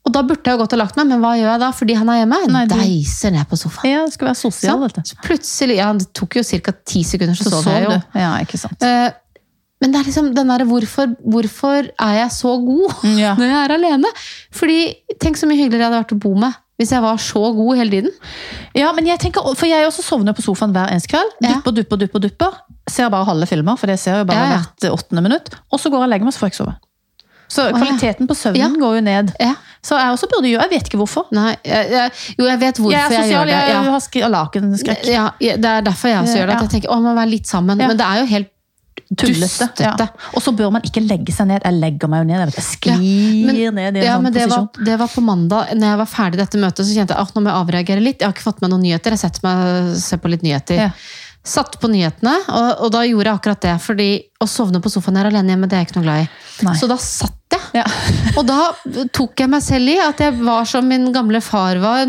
Og 0.07 0.13
da 0.15 0.21
burde 0.23 0.43
jeg 0.47 0.55
jo 0.57 0.61
gått 0.63 0.73
og 0.73 0.79
lagt 0.81 0.95
meg, 0.97 1.07
men 1.11 1.19
hva 1.23 1.33
gjør 1.37 1.51
jeg 1.53 1.61
da 1.61 1.69
fordi 1.75 1.95
han 1.99 2.09
er 2.09 2.19
hjemme? 2.23 2.37
Nei, 2.51 2.65
du- 2.65 2.75
Deiser 2.79 3.31
ned 3.35 3.47
på 3.51 3.57
sofaen. 3.59 3.91
Ja, 3.91 4.03
det 4.07 4.13
skal 4.15 4.29
være 4.31 4.39
sosial, 4.39 4.79
dette. 4.87 5.03
Så 5.05 5.17
Plutselig, 5.23 5.75
ja, 5.77 5.89
Det 5.93 6.07
tok 6.17 6.35
jo 6.39 6.43
ca. 6.43 6.71
ti 6.83 7.03
sekunder, 7.03 7.35
så, 7.35 7.43
Så 7.47 7.61
sov 7.63 7.71
jeg 7.71 7.83
jo. 7.83 7.89
du. 7.95 8.19
Ja, 8.19 8.31
ikke 8.43 8.57
sant. 8.57 8.81
Eh, 8.83 9.11
men 9.81 9.91
det 9.93 9.99
er 10.01 10.07
liksom 10.09 10.31
den 10.35 10.49
derre 10.51 10.65
hvorfor, 10.67 11.13
hvorfor 11.23 11.87
er 11.87 12.15
jeg 12.19 12.31
så 12.35 12.55
god 12.65 12.97
Mm, 13.03 13.17
Ja. 13.19 13.35
når 13.39 13.45
jeg 13.47 13.59
er 13.65 13.73
alene? 13.77 14.11
Fordi 14.51 14.79
tenk 15.23 15.37
så 15.39 15.47
mye 15.47 15.59
hyggeligere 15.61 15.85
jeg 15.85 15.91
hadde 15.91 16.01
vært 16.03 16.17
å 16.17 16.19
bo 16.25 16.33
med 16.35 16.57
hvis 16.79 16.93
jeg 16.95 17.03
var 17.03 17.17
så 17.19 17.41
god 17.57 17.75
hele 17.75 17.91
tiden. 17.91 18.11
Ja, 18.73 18.93
men 18.95 19.03
jeg 19.05 19.19
tenker, 19.19 19.43
For 19.59 19.67
jeg 19.67 19.83
også 19.83 19.99
sovner 20.05 20.31
på 20.31 20.39
sofaen 20.45 20.71
hver 20.71 20.87
eneste 20.93 21.09
kveld. 21.11 21.33
Ja. 21.43 21.57
Dupper, 21.57 21.73
dupper, 21.75 21.97
dupper. 22.05 22.19
dupper. 22.23 22.53
Ser 22.87 23.09
bare 23.11 23.27
halve 23.27 23.47
filmer, 23.49 23.75
for 23.75 23.91
det 23.91 23.97
ser 23.99 24.21
jo 24.21 24.27
bare 24.29 24.37
Ja, 24.39 24.53
ja. 24.53 24.61
hvert 24.63 24.93
åttende 24.95 25.23
minutt. 25.25 25.49
Og 25.73 25.79
så 25.83 25.91
går 25.91 25.99
jeg 25.99 26.07
og 26.07 26.13
legger 26.13 26.29
meg, 26.29 26.33
så 26.37 26.39
får 26.39 26.47
jeg 26.47 26.53
ikke 26.55 26.61
sove. 26.63 26.75
Så 27.49 27.65
kvaliteten 27.73 28.29
på 28.29 28.37
søvnen 28.37 28.61
Ja. 28.61 28.69
går 28.79 28.95
jo 28.95 29.01
ned. 29.01 29.33
Ja. 29.41 29.55
Så 29.83 29.97
jeg 29.99 30.11
også 30.13 30.27
burde 30.31 30.47
gjøre 30.51 30.61
Jeg 30.69 30.69
vet 30.69 30.87
ikke 30.87 30.99
hvorfor. 31.01 31.25
Nei, 31.35 31.55
jeg, 31.65 31.89
jeg, 31.91 32.11
jo, 32.37 32.45
jeg 32.45 32.59
vet 32.63 32.77
hvorfor 32.79 32.91
jeg 32.93 33.01
jeg, 33.01 33.11
er 33.11 33.23
sosial, 33.23 33.31
gjør 33.33 33.45
det. 33.45 33.51
jeg, 34.13 34.23
har 34.23 34.31
lakenskrekk. 34.37 35.03
Ja, 35.11 35.25
det 35.39 35.65
er 35.65 35.81
derfor 35.81 36.07
jeg 36.13 36.19
også 36.23 36.37
gjør 36.37 36.47
det. 36.47 36.55
At 36.55 36.61
jeg 36.61 36.73
tenker 36.77 36.89
å, 36.93 37.01
man 37.01 37.11
må 37.11 37.15
være 37.19 37.29
litt 37.33 37.47
sammen. 37.47 37.79
Ja. 37.81 37.87
Men 37.91 37.97
det 37.99 38.05
er 38.07 38.19
jo 38.21 38.25
helt 38.37 38.51
Tullete. 39.17 39.67
Ja. 39.81 39.95
Og 40.37 40.43
så 40.43 40.51
bør 40.53 40.69
man 40.75 40.83
ikke 40.85 41.01
legge 41.01 41.33
seg 41.33 41.47
ned. 41.49 41.63
Jeg 41.65 41.79
legger 41.81 42.11
meg 42.11 42.21
jo 42.21 42.27
ned. 42.29 42.35
Jeg, 42.39 42.49
vet, 42.51 42.59
jeg 42.59 42.67
sklir 42.67 43.45
men- 43.47 43.55
ned 43.79 43.95
i 43.97 44.01
en 44.01 44.05
Ja, 44.05 44.13
sånn 44.17 44.23
men 44.27 44.33
det 44.35 44.45
var, 44.51 44.67
det 44.85 44.99
var 44.99 45.07
på 45.09 45.23
mandag, 45.25 45.71
når 45.73 45.87
jeg 45.89 45.97
var 46.03 46.09
ferdig 46.11 46.37
dette 46.43 46.61
møtet, 46.61 46.85
så 46.85 46.93
kjente 46.93 47.15
jeg 47.17 47.25
at 47.25 47.33
nå 47.33 47.41
må 47.41 47.49
jeg 47.49 47.63
avreagere 47.63 48.03
litt. 48.03 48.19
Jeg 48.21 48.27
har 48.29 48.35
ikke 48.37 48.45
fått 48.51 48.61
med 48.61 48.69
noen 48.69 48.83
nyheter. 48.85 49.15
Jeg 49.17 49.23
setter 49.23 49.41
meg 49.47 49.97
ser 49.97 50.21
på 50.21 50.29
litt 50.29 50.45
nyheter. 50.45 50.75
Ja. 50.85 50.91
Satt 51.49 51.79
på 51.81 51.89
nyhetene, 51.89 52.35
og, 52.51 52.69
og 52.85 52.91
da 52.93 53.01
gjorde 53.07 53.31
jeg 53.31 53.39
akkurat 53.39 53.61
det. 53.65 53.75
fordi 53.81 54.09
å 54.43 54.45
sovne 54.45 54.81
på 54.83 54.91
sofaen 54.91 55.17
her 55.17 55.25
er 55.25 55.33
alene 55.33 55.55
hjemme, 55.55 55.69
det 55.71 55.77
er 55.77 55.83
jeg 55.85 55.89
ikke 55.89 55.99
noe 56.01 56.07
glad 56.09 56.25
i. 56.27 56.29
Nei. 56.67 56.75
Så 56.77 56.87
da 56.91 56.97
satt. 57.01 57.33
Ja. 57.73 57.83
Og 58.37 58.45
da 58.45 58.57
tok 59.13 59.41
jeg 59.41 59.49
meg 59.51 59.63
selv 59.65 59.89
i 59.91 59.95
at 60.01 60.21
jeg 60.21 60.35
var 60.37 60.67
som 60.69 60.85
min 60.89 61.07
gamle 61.13 61.41
far 61.41 61.79
var 61.81 62.05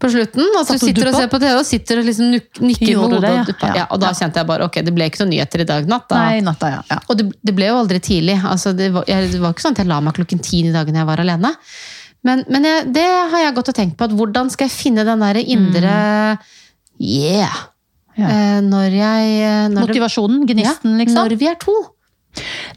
på 0.00 0.10
slutten. 0.12 0.46
At 0.60 0.70
du 0.70 0.78
sitter 0.80 1.10
og 1.10 1.16
ser 1.16 1.28
på 1.32 1.40
TV 1.42 1.52
og 1.58 1.66
sitter 1.68 2.00
og 2.00 2.08
liksom 2.08 2.30
nikker 2.32 2.92
Gjorde 2.94 3.08
med 3.10 3.18
hodet. 3.18 3.32
og, 3.40 3.50
duppa. 3.50 3.70
Ja. 3.72 3.82
Ja, 3.82 3.86
og 3.92 4.00
da 4.04 4.12
kjente 4.16 4.40
jeg 4.40 4.48
bare 4.48 4.68
ok, 4.68 4.80
det 4.86 4.94
ble 4.96 5.08
ikke 5.10 5.22
noen 5.22 5.34
nyheter 5.34 5.64
i 5.64 5.68
dag 5.68 5.90
natt. 5.90 6.06
Da. 6.12 6.22
Nei, 6.24 6.40
natta, 6.44 6.72
ja. 6.76 6.80
ja. 6.92 7.00
Og 7.08 7.20
det, 7.20 7.28
det 7.44 7.56
ble 7.56 7.68
jo 7.68 7.76
aldri 7.82 8.00
tidlig. 8.04 8.38
Altså, 8.48 8.72
det, 8.76 8.90
var, 8.94 9.04
jeg, 9.10 9.28
det 9.34 9.42
var 9.42 9.54
ikke 9.56 9.66
sånn 9.66 9.76
at 9.76 9.84
jeg 9.84 9.92
la 9.92 10.00
meg 10.04 10.16
klokken 10.16 10.42
ti 10.44 10.64
de 10.66 10.72
dagene 10.74 11.02
jeg 11.02 11.10
var 11.10 11.24
alene. 11.24 11.52
Men, 12.24 12.44
men 12.48 12.64
jeg, 12.64 12.88
det 12.96 13.04
har 13.04 13.46
jeg 13.48 13.56
gått 13.58 13.70
og 13.74 13.76
tenkt 13.76 13.98
på. 14.00 14.08
at 14.08 14.16
Hvordan 14.16 14.52
skal 14.52 14.70
jeg 14.70 14.76
finne 14.76 15.04
den 15.04 15.24
der 15.24 15.40
indre 15.44 15.94
yeah 17.00 17.68
Ja. 18.14 18.28
eh, 18.30 18.60
når 18.62 18.94
jeg 18.94 19.30
eh, 19.42 19.68
når 19.72 19.88
Motivasjonen, 19.88 20.44
ja, 20.46 20.54
gnisten, 20.54 20.92
liksom. 21.00 21.18
Når 21.18 21.34
vi 21.40 21.48
er 21.50 21.56
to. 21.60 21.74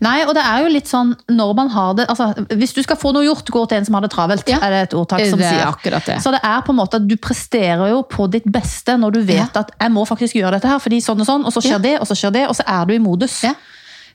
Nei, 0.06 0.20
og 0.28 0.34
det 0.38 0.44
er 0.46 0.64
jo 0.64 0.70
litt 0.74 0.90
sånn 0.90 1.16
når 1.34 1.54
man 1.58 1.70
har 1.74 1.94
det 1.98 2.06
altså, 2.12 2.28
Hvis 2.54 2.74
du 2.78 2.82
skal 2.86 3.00
få 3.02 3.12
noe 3.16 3.26
gjort, 3.26 3.48
gå 3.50 3.64
til 3.70 3.80
en 3.80 3.86
som 3.88 3.98
har 3.98 4.06
det 4.06 4.12
travelt. 4.14 4.48
Ja. 4.48 4.60
er 4.62 4.70
det 4.76 4.82
et 4.90 4.94
ordtak 5.00 5.24
som 5.26 5.40
det 5.42 5.48
er 5.50 5.56
sier. 5.58 5.68
akkurat 5.72 6.06
det. 6.06 6.20
Så 6.22 6.32
det 6.36 6.42
er 6.44 6.62
på 6.62 6.76
en 6.76 6.80
måte 6.82 7.00
at 7.02 7.08
du 7.10 7.16
presterer 7.18 7.90
jo 7.90 8.04
på 8.04 8.28
ditt 8.32 8.46
beste 8.46 8.98
når 8.98 9.18
du 9.18 9.22
vet 9.28 9.58
at 9.58 9.72
jeg 9.80 9.92
må 9.92 10.06
faktisk 10.06 10.36
gjøre 10.38 10.58
dette 10.60 10.70
her, 10.70 10.80
fordi 10.84 11.02
sånn 11.02 11.22
og 11.24 11.28
sånn, 11.30 11.46
og 11.48 11.54
så 11.56 11.62
skjer 11.66 11.78
Ja. 11.80 11.84
det, 11.88 11.96
og 12.02 12.08
så 12.08 12.16
skjer 12.16 12.32
det, 12.38 12.46
og 12.48 12.56
så 12.56 12.64
er 12.68 12.86
du 12.86 12.94
i 12.94 13.00
modus. 13.02 13.42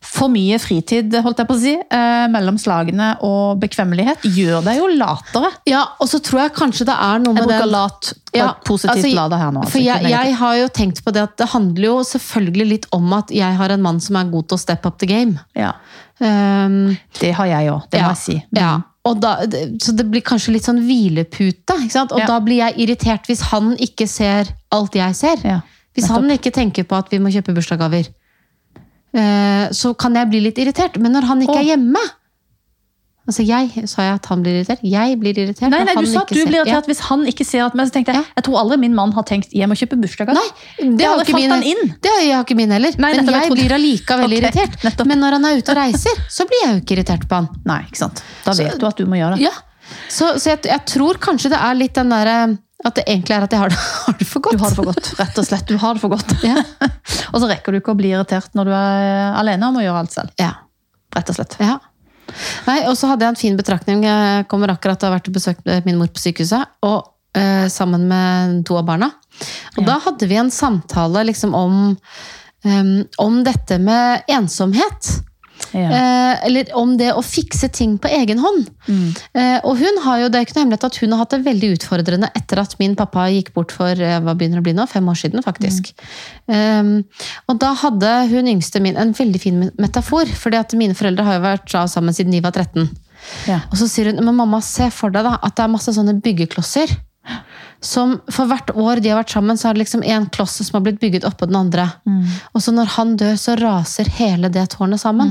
For 0.02 0.28
mye 0.32 0.58
fritid, 0.58 1.14
holdt 1.24 1.38
jeg 1.38 1.46
på 1.48 1.54
å 1.54 1.60
si, 1.62 1.72
eh, 1.78 2.26
mellom 2.32 2.56
slagene 2.58 3.12
og 3.22 3.60
bekvemmelighet 3.62 4.24
gjør 4.26 4.64
deg 4.66 4.80
jo 4.80 4.88
latere. 4.98 5.52
Ja, 5.70 5.84
og 6.02 6.10
så 6.10 6.18
tror 6.18 6.40
jeg 6.42 6.54
kanskje 6.56 6.86
det 6.88 6.96
er 6.98 7.22
noe 7.22 7.36
Jeg 7.36 7.46
med 7.46 7.48
bruker 7.52 7.64
den 7.66 7.74
lat 7.76 8.12
Ja, 8.34 8.48
positivt 8.66 8.96
altså, 8.96 9.14
lada 9.14 9.38
her 9.38 9.52
nå. 9.54 9.60
altså, 9.62 9.72
For 9.76 9.84
jeg, 9.84 10.10
jeg 10.10 10.34
har 10.40 10.56
jo 10.58 10.68
tenkt 10.74 11.02
på 11.04 11.12
det 11.14 11.22
at 11.22 11.36
det 11.38 11.48
handler 11.52 11.86
jo 11.86 11.96
selvfølgelig 12.08 12.66
litt 12.74 12.86
om 12.92 13.12
at 13.14 13.30
jeg 13.30 13.58
har 13.60 13.70
en 13.76 13.82
mann 13.82 14.00
som 14.00 14.16
er 14.16 14.30
god 14.32 14.48
til 14.48 14.58
å 14.58 14.62
step 14.64 14.86
up 14.86 14.98
the 14.98 15.06
game. 15.06 15.38
ja, 15.54 15.72
Um, 16.22 16.96
det 17.18 17.32
har 17.34 17.48
jeg 17.50 17.70
òg, 17.72 17.86
det 17.90 17.98
ja, 17.98 18.06
må 18.06 18.12
jeg 18.14 18.20
si. 18.20 18.36
Ja. 18.54 18.72
Og 19.08 19.18
da, 19.18 19.32
så 19.82 19.94
det 19.98 20.04
blir 20.12 20.22
kanskje 20.22 20.52
litt 20.54 20.66
sånn 20.68 20.78
hvilepute. 20.86 21.74
Og 22.04 22.18
Ja. 22.20 22.26
da 22.28 22.38
blir 22.38 22.60
jeg 22.60 22.76
irritert 22.78 23.26
hvis 23.26 23.40
han 23.50 23.72
ikke 23.76 24.06
ser 24.06 24.46
alt 24.70 24.94
jeg 24.94 25.16
ser. 25.18 25.36
Ja, 25.42 25.60
hvis 25.96 26.06
han 26.06 26.30
ikke 26.30 26.52
tenker 26.54 26.84
på 26.86 26.96
at 26.96 27.10
vi 27.10 27.18
må 27.18 27.32
kjøpe 27.32 27.54
bursdagsgaver, 27.56 28.06
så 29.12 29.92
kan 29.98 30.14
jeg 30.16 30.30
bli 30.30 30.40
litt 30.40 30.58
irritert. 30.58 30.96
Men 30.98 31.12
når 31.12 31.26
han 31.28 31.42
ikke 31.44 31.58
Åh. 31.58 31.62
er 31.62 31.70
hjemme 31.74 32.00
Altså 33.22 33.44
jeg, 33.46 33.86
Sa 33.86 34.02
jeg 34.02 34.16
at 34.18 34.24
han 34.32 34.40
blir 34.42 34.56
irritert? 34.58 34.80
Jeg 34.82 35.18
blir 35.20 35.36
irritert. 35.38 35.70
Nei, 35.70 35.84
nei, 35.86 35.94
du 35.94 36.08
sa 36.10 36.24
at 36.24 36.32
du 36.32 36.34
blir 36.34 36.48
blir 36.48 36.58
Ja. 36.58 36.64
irritert 36.64 36.88
hvis 36.90 37.02
han 37.06 37.22
ikke 37.30 37.44
ser 37.46 37.62
at 37.64 37.74
meg. 37.78 37.86
så 37.86 37.94
tenkte 37.94 38.12
jeg, 38.12 38.16
Ja. 38.18 38.24
jeg 38.34 38.44
tror 38.44 38.58
aldri 38.58 38.78
min 38.82 38.94
mann 38.94 39.12
har 39.12 39.22
tenkt 39.22 39.52
jeg 39.52 39.68
må 39.68 39.74
kjøpe 39.78 39.94
bursdagsgave. 40.00 40.34
Det, 40.78 40.98
Det 40.98 41.06
har 41.06 41.22
ikke 41.22 41.34
min, 41.34 41.50
han 41.50 41.62
inn. 41.62 41.94
Det 42.02 42.10
har 42.10 42.42
ikke 42.42 42.56
min 42.56 42.70
heller. 42.70 42.90
Nei, 42.98 43.14
men 43.14 43.26
jeg 43.26 43.42
jeg 43.42 43.52
blir 43.52 43.72
allikevel 43.78 44.24
okay. 44.26 44.40
irritert. 44.40 44.82
nettopp. 44.82 45.06
Men 45.06 45.20
når 45.20 45.32
han 45.38 45.44
er 45.44 45.56
ute 45.58 45.70
og 45.70 45.76
reiser, 45.76 46.14
så 46.28 46.46
blir 46.48 46.58
jeg 46.64 46.74
jo 46.74 46.80
ikke 46.82 46.96
irritert 46.98 47.28
på 47.28 47.34
han. 47.34 47.48
Nei, 47.64 47.82
ikke 47.86 47.96
sant. 48.02 48.22
Da 48.44 48.52
vet 48.52 48.78
du 48.78 48.86
at 48.86 48.96
du 48.96 49.06
må 49.06 49.14
gjøre 49.14 49.36
det. 49.36 49.42
Ja. 49.42 49.54
Så, 50.08 50.38
så 50.40 50.56
jeg, 50.56 50.64
jeg 50.64 50.84
tror 50.86 51.14
kanskje 51.18 51.50
det 51.50 51.60
er 51.62 51.74
litt 51.74 51.94
den 51.94 52.08
derre 52.10 52.58
At 52.84 52.96
det 52.98 53.04
egentlig 53.06 53.36
er 53.36 53.44
at 53.46 53.52
jeg 53.54 53.60
har 53.62 53.70
det, 53.70 53.78
har 54.06 54.16
det 54.18 54.26
for 54.26 54.42
godt. 54.42 54.56
Du 54.58 54.62
har 54.64 54.70
det 54.72 54.78
for 54.80 54.88
godt, 54.90 55.12
rett 55.20 55.38
og 55.38 55.46
slett. 55.46 55.68
Du 55.70 55.76
har 55.78 55.94
det 55.94 56.02
for 56.02 56.10
godt. 56.16 56.34
Ja. 56.42 56.64
og 57.32 57.38
så 57.42 57.48
rekker 57.50 57.72
du 57.72 57.78
ikke 57.78 57.94
å 57.94 57.98
bli 58.00 58.10
irritert 58.10 58.54
når 58.58 58.70
du 58.70 58.74
er 58.74 59.38
alene 59.38 59.68
om 59.70 59.78
å 59.78 59.84
gjøre 59.84 60.02
alt 60.02 60.14
selv. 60.16 60.34
Ja. 60.42 60.52
Rett 61.14 61.30
og 61.30 61.38
slett. 61.38 61.56
ja. 61.62 61.78
Nei, 62.66 62.78
og 62.88 62.94
så 62.96 63.10
hadde 63.10 63.26
jeg 63.26 63.34
en 63.34 63.40
fin 63.40 63.56
betraktning. 63.58 64.04
Jeg 64.06 64.46
kommer 64.48 64.70
akkurat 64.72 64.96
til 64.98 65.08
å 65.08 65.10
ha 65.12 65.16
vært 65.18 65.26
og 65.28 65.34
besøkt 65.36 65.66
min 65.84 65.98
mor 66.00 66.08
på 66.14 66.22
sykehuset. 66.22 66.70
Og 66.86 67.10
eh, 67.36 67.66
sammen 67.68 68.06
med 68.08 68.62
to 68.68 68.78
av 68.78 68.86
barna. 68.88 69.10
Og 69.76 69.82
Ja. 69.82 69.88
da 69.90 69.96
hadde 70.06 70.28
vi 70.30 70.38
en 70.40 70.50
samtale 70.54 71.26
liksom 71.28 71.52
om, 71.58 71.76
um, 72.64 72.92
om 73.20 73.42
dette 73.44 73.76
med 73.82 74.24
ensomhet. 74.32 75.10
Ja. 75.72 75.88
Eh, 75.88 76.46
eller 76.46 76.72
om 76.78 76.94
det 77.00 77.10
å 77.16 77.22
fikse 77.24 77.68
ting 77.72 77.96
på 78.00 78.10
egen 78.12 78.40
hånd. 78.42 78.68
Mm. 78.86 79.08
Eh, 79.38 79.58
og 79.68 79.80
hun 79.80 80.00
har 80.04 80.22
jo, 80.22 80.30
det 80.32 80.40
er 80.40 80.46
ikke 80.46 80.56
noe 80.58 80.64
hemmelighet 80.66 80.88
at 80.88 80.98
hun 81.02 81.14
har 81.14 81.22
hatt 81.22 81.34
det 81.34 81.42
veldig 81.46 81.70
utfordrende 81.76 82.30
etter 82.38 82.62
at 82.62 82.76
min 82.80 82.96
pappa 82.98 83.28
gikk 83.32 83.52
bort 83.56 83.74
for 83.74 83.92
eh, 83.96 84.18
hva 84.22 84.36
begynner 84.36 84.62
å 84.62 84.66
bli 84.66 84.76
nå, 84.76 84.86
fem 84.90 85.08
år 85.08 85.20
siden 85.22 85.44
faktisk. 85.44 85.92
Um, 86.46 86.98
og 87.48 87.60
da 87.62 87.72
hadde 87.84 88.10
hun 88.32 88.50
yngste 88.52 88.82
min 88.84 88.98
en 89.00 89.14
veldig 89.16 89.40
fin 89.40 89.62
metafor, 89.80 90.28
fordi 90.38 90.60
at 90.60 90.76
mine 90.78 90.96
foreldre 90.98 91.26
har 91.26 91.38
jo 91.38 91.46
vært 91.46 91.78
sammen 91.92 92.16
siden 92.16 92.34
de 92.34 92.42
var 92.44 92.56
13. 92.56 92.90
Ja. 93.48 93.62
Og 93.70 93.78
så 93.80 93.88
sier 93.88 94.10
hun 94.10 94.20
men 94.24 94.36
mamma, 94.36 94.60
se 94.64 94.88
for 94.94 95.14
deg 95.14 95.24
da, 95.26 95.38
at 95.40 95.56
det 95.56 95.64
er 95.64 95.72
masse 95.72 95.94
sånne 95.94 96.18
byggeklosser. 96.24 96.92
Som 97.82 98.20
For 98.30 98.46
hvert 98.46 98.70
år 98.78 99.00
de 99.02 99.10
har 99.10 99.18
vært 99.18 99.32
sammen, 99.34 99.56
så 99.58 99.68
er 99.68 99.74
det 99.74 99.82
liksom 99.84 100.02
én 100.06 100.28
kloss 100.30 100.54
som 100.62 100.76
har 100.78 100.84
blitt 100.86 101.00
bygget 101.02 101.24
oppå 101.26 101.46
den 101.50 101.56
andre. 101.58 101.88
Og 102.54 102.62
så 102.62 102.70
når 102.72 102.86
han 102.96 103.16
dør, 103.18 103.34
så 103.36 103.56
raser 103.58 104.08
hele 104.18 104.48
det 104.54 104.68
tårnet 104.76 105.00
sammen. 105.02 105.28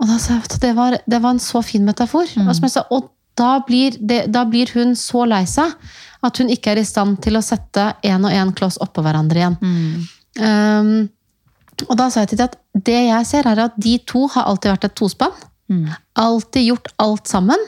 Og 0.00 0.06
da 0.08 0.18
sa 0.18 0.34
jeg 0.36 0.42
at 0.46 0.60
det 0.62 0.70
var, 0.76 0.96
det 1.06 1.18
var 1.22 1.30
en 1.34 1.38
så 1.42 1.62
fin 1.62 1.84
metafor. 1.84 2.26
Og, 2.46 2.54
som 2.54 2.62
jeg 2.66 2.70
sa, 2.76 2.84
og 2.90 3.10
da, 3.38 3.60
blir 3.66 3.96
det, 3.98 4.26
da 4.32 4.44
blir 4.44 4.70
hun 4.74 4.94
så 4.98 5.24
lei 5.26 5.44
seg 5.46 5.72
at 6.22 6.38
hun 6.38 6.48
ikke 6.54 6.70
er 6.72 6.78
i 6.82 6.84
stand 6.86 7.18
til 7.22 7.34
å 7.36 7.42
sette 7.42 7.94
én 8.06 8.22
og 8.24 8.30
én 8.30 8.52
kloss 8.54 8.78
oppå 8.78 9.02
hverandre 9.02 9.40
igjen. 9.42 9.56
Um, 10.38 11.08
og 11.88 11.96
da 11.98 12.06
sa 12.10 12.20
jeg 12.22 12.28
til 12.34 12.38
dem 12.38 12.50
at 12.50 12.58
det 12.86 13.00
jeg 13.08 13.26
ser, 13.26 13.46
er 13.50 13.58
at 13.64 13.72
de 13.76 13.96
to 14.06 14.26
har 14.30 14.44
alltid 14.46 14.70
vært 14.76 14.84
et 14.84 14.94
tospann. 14.94 15.32
Alltid 16.14 16.66
gjort 16.68 16.88
alt 17.02 17.26
sammen. 17.26 17.58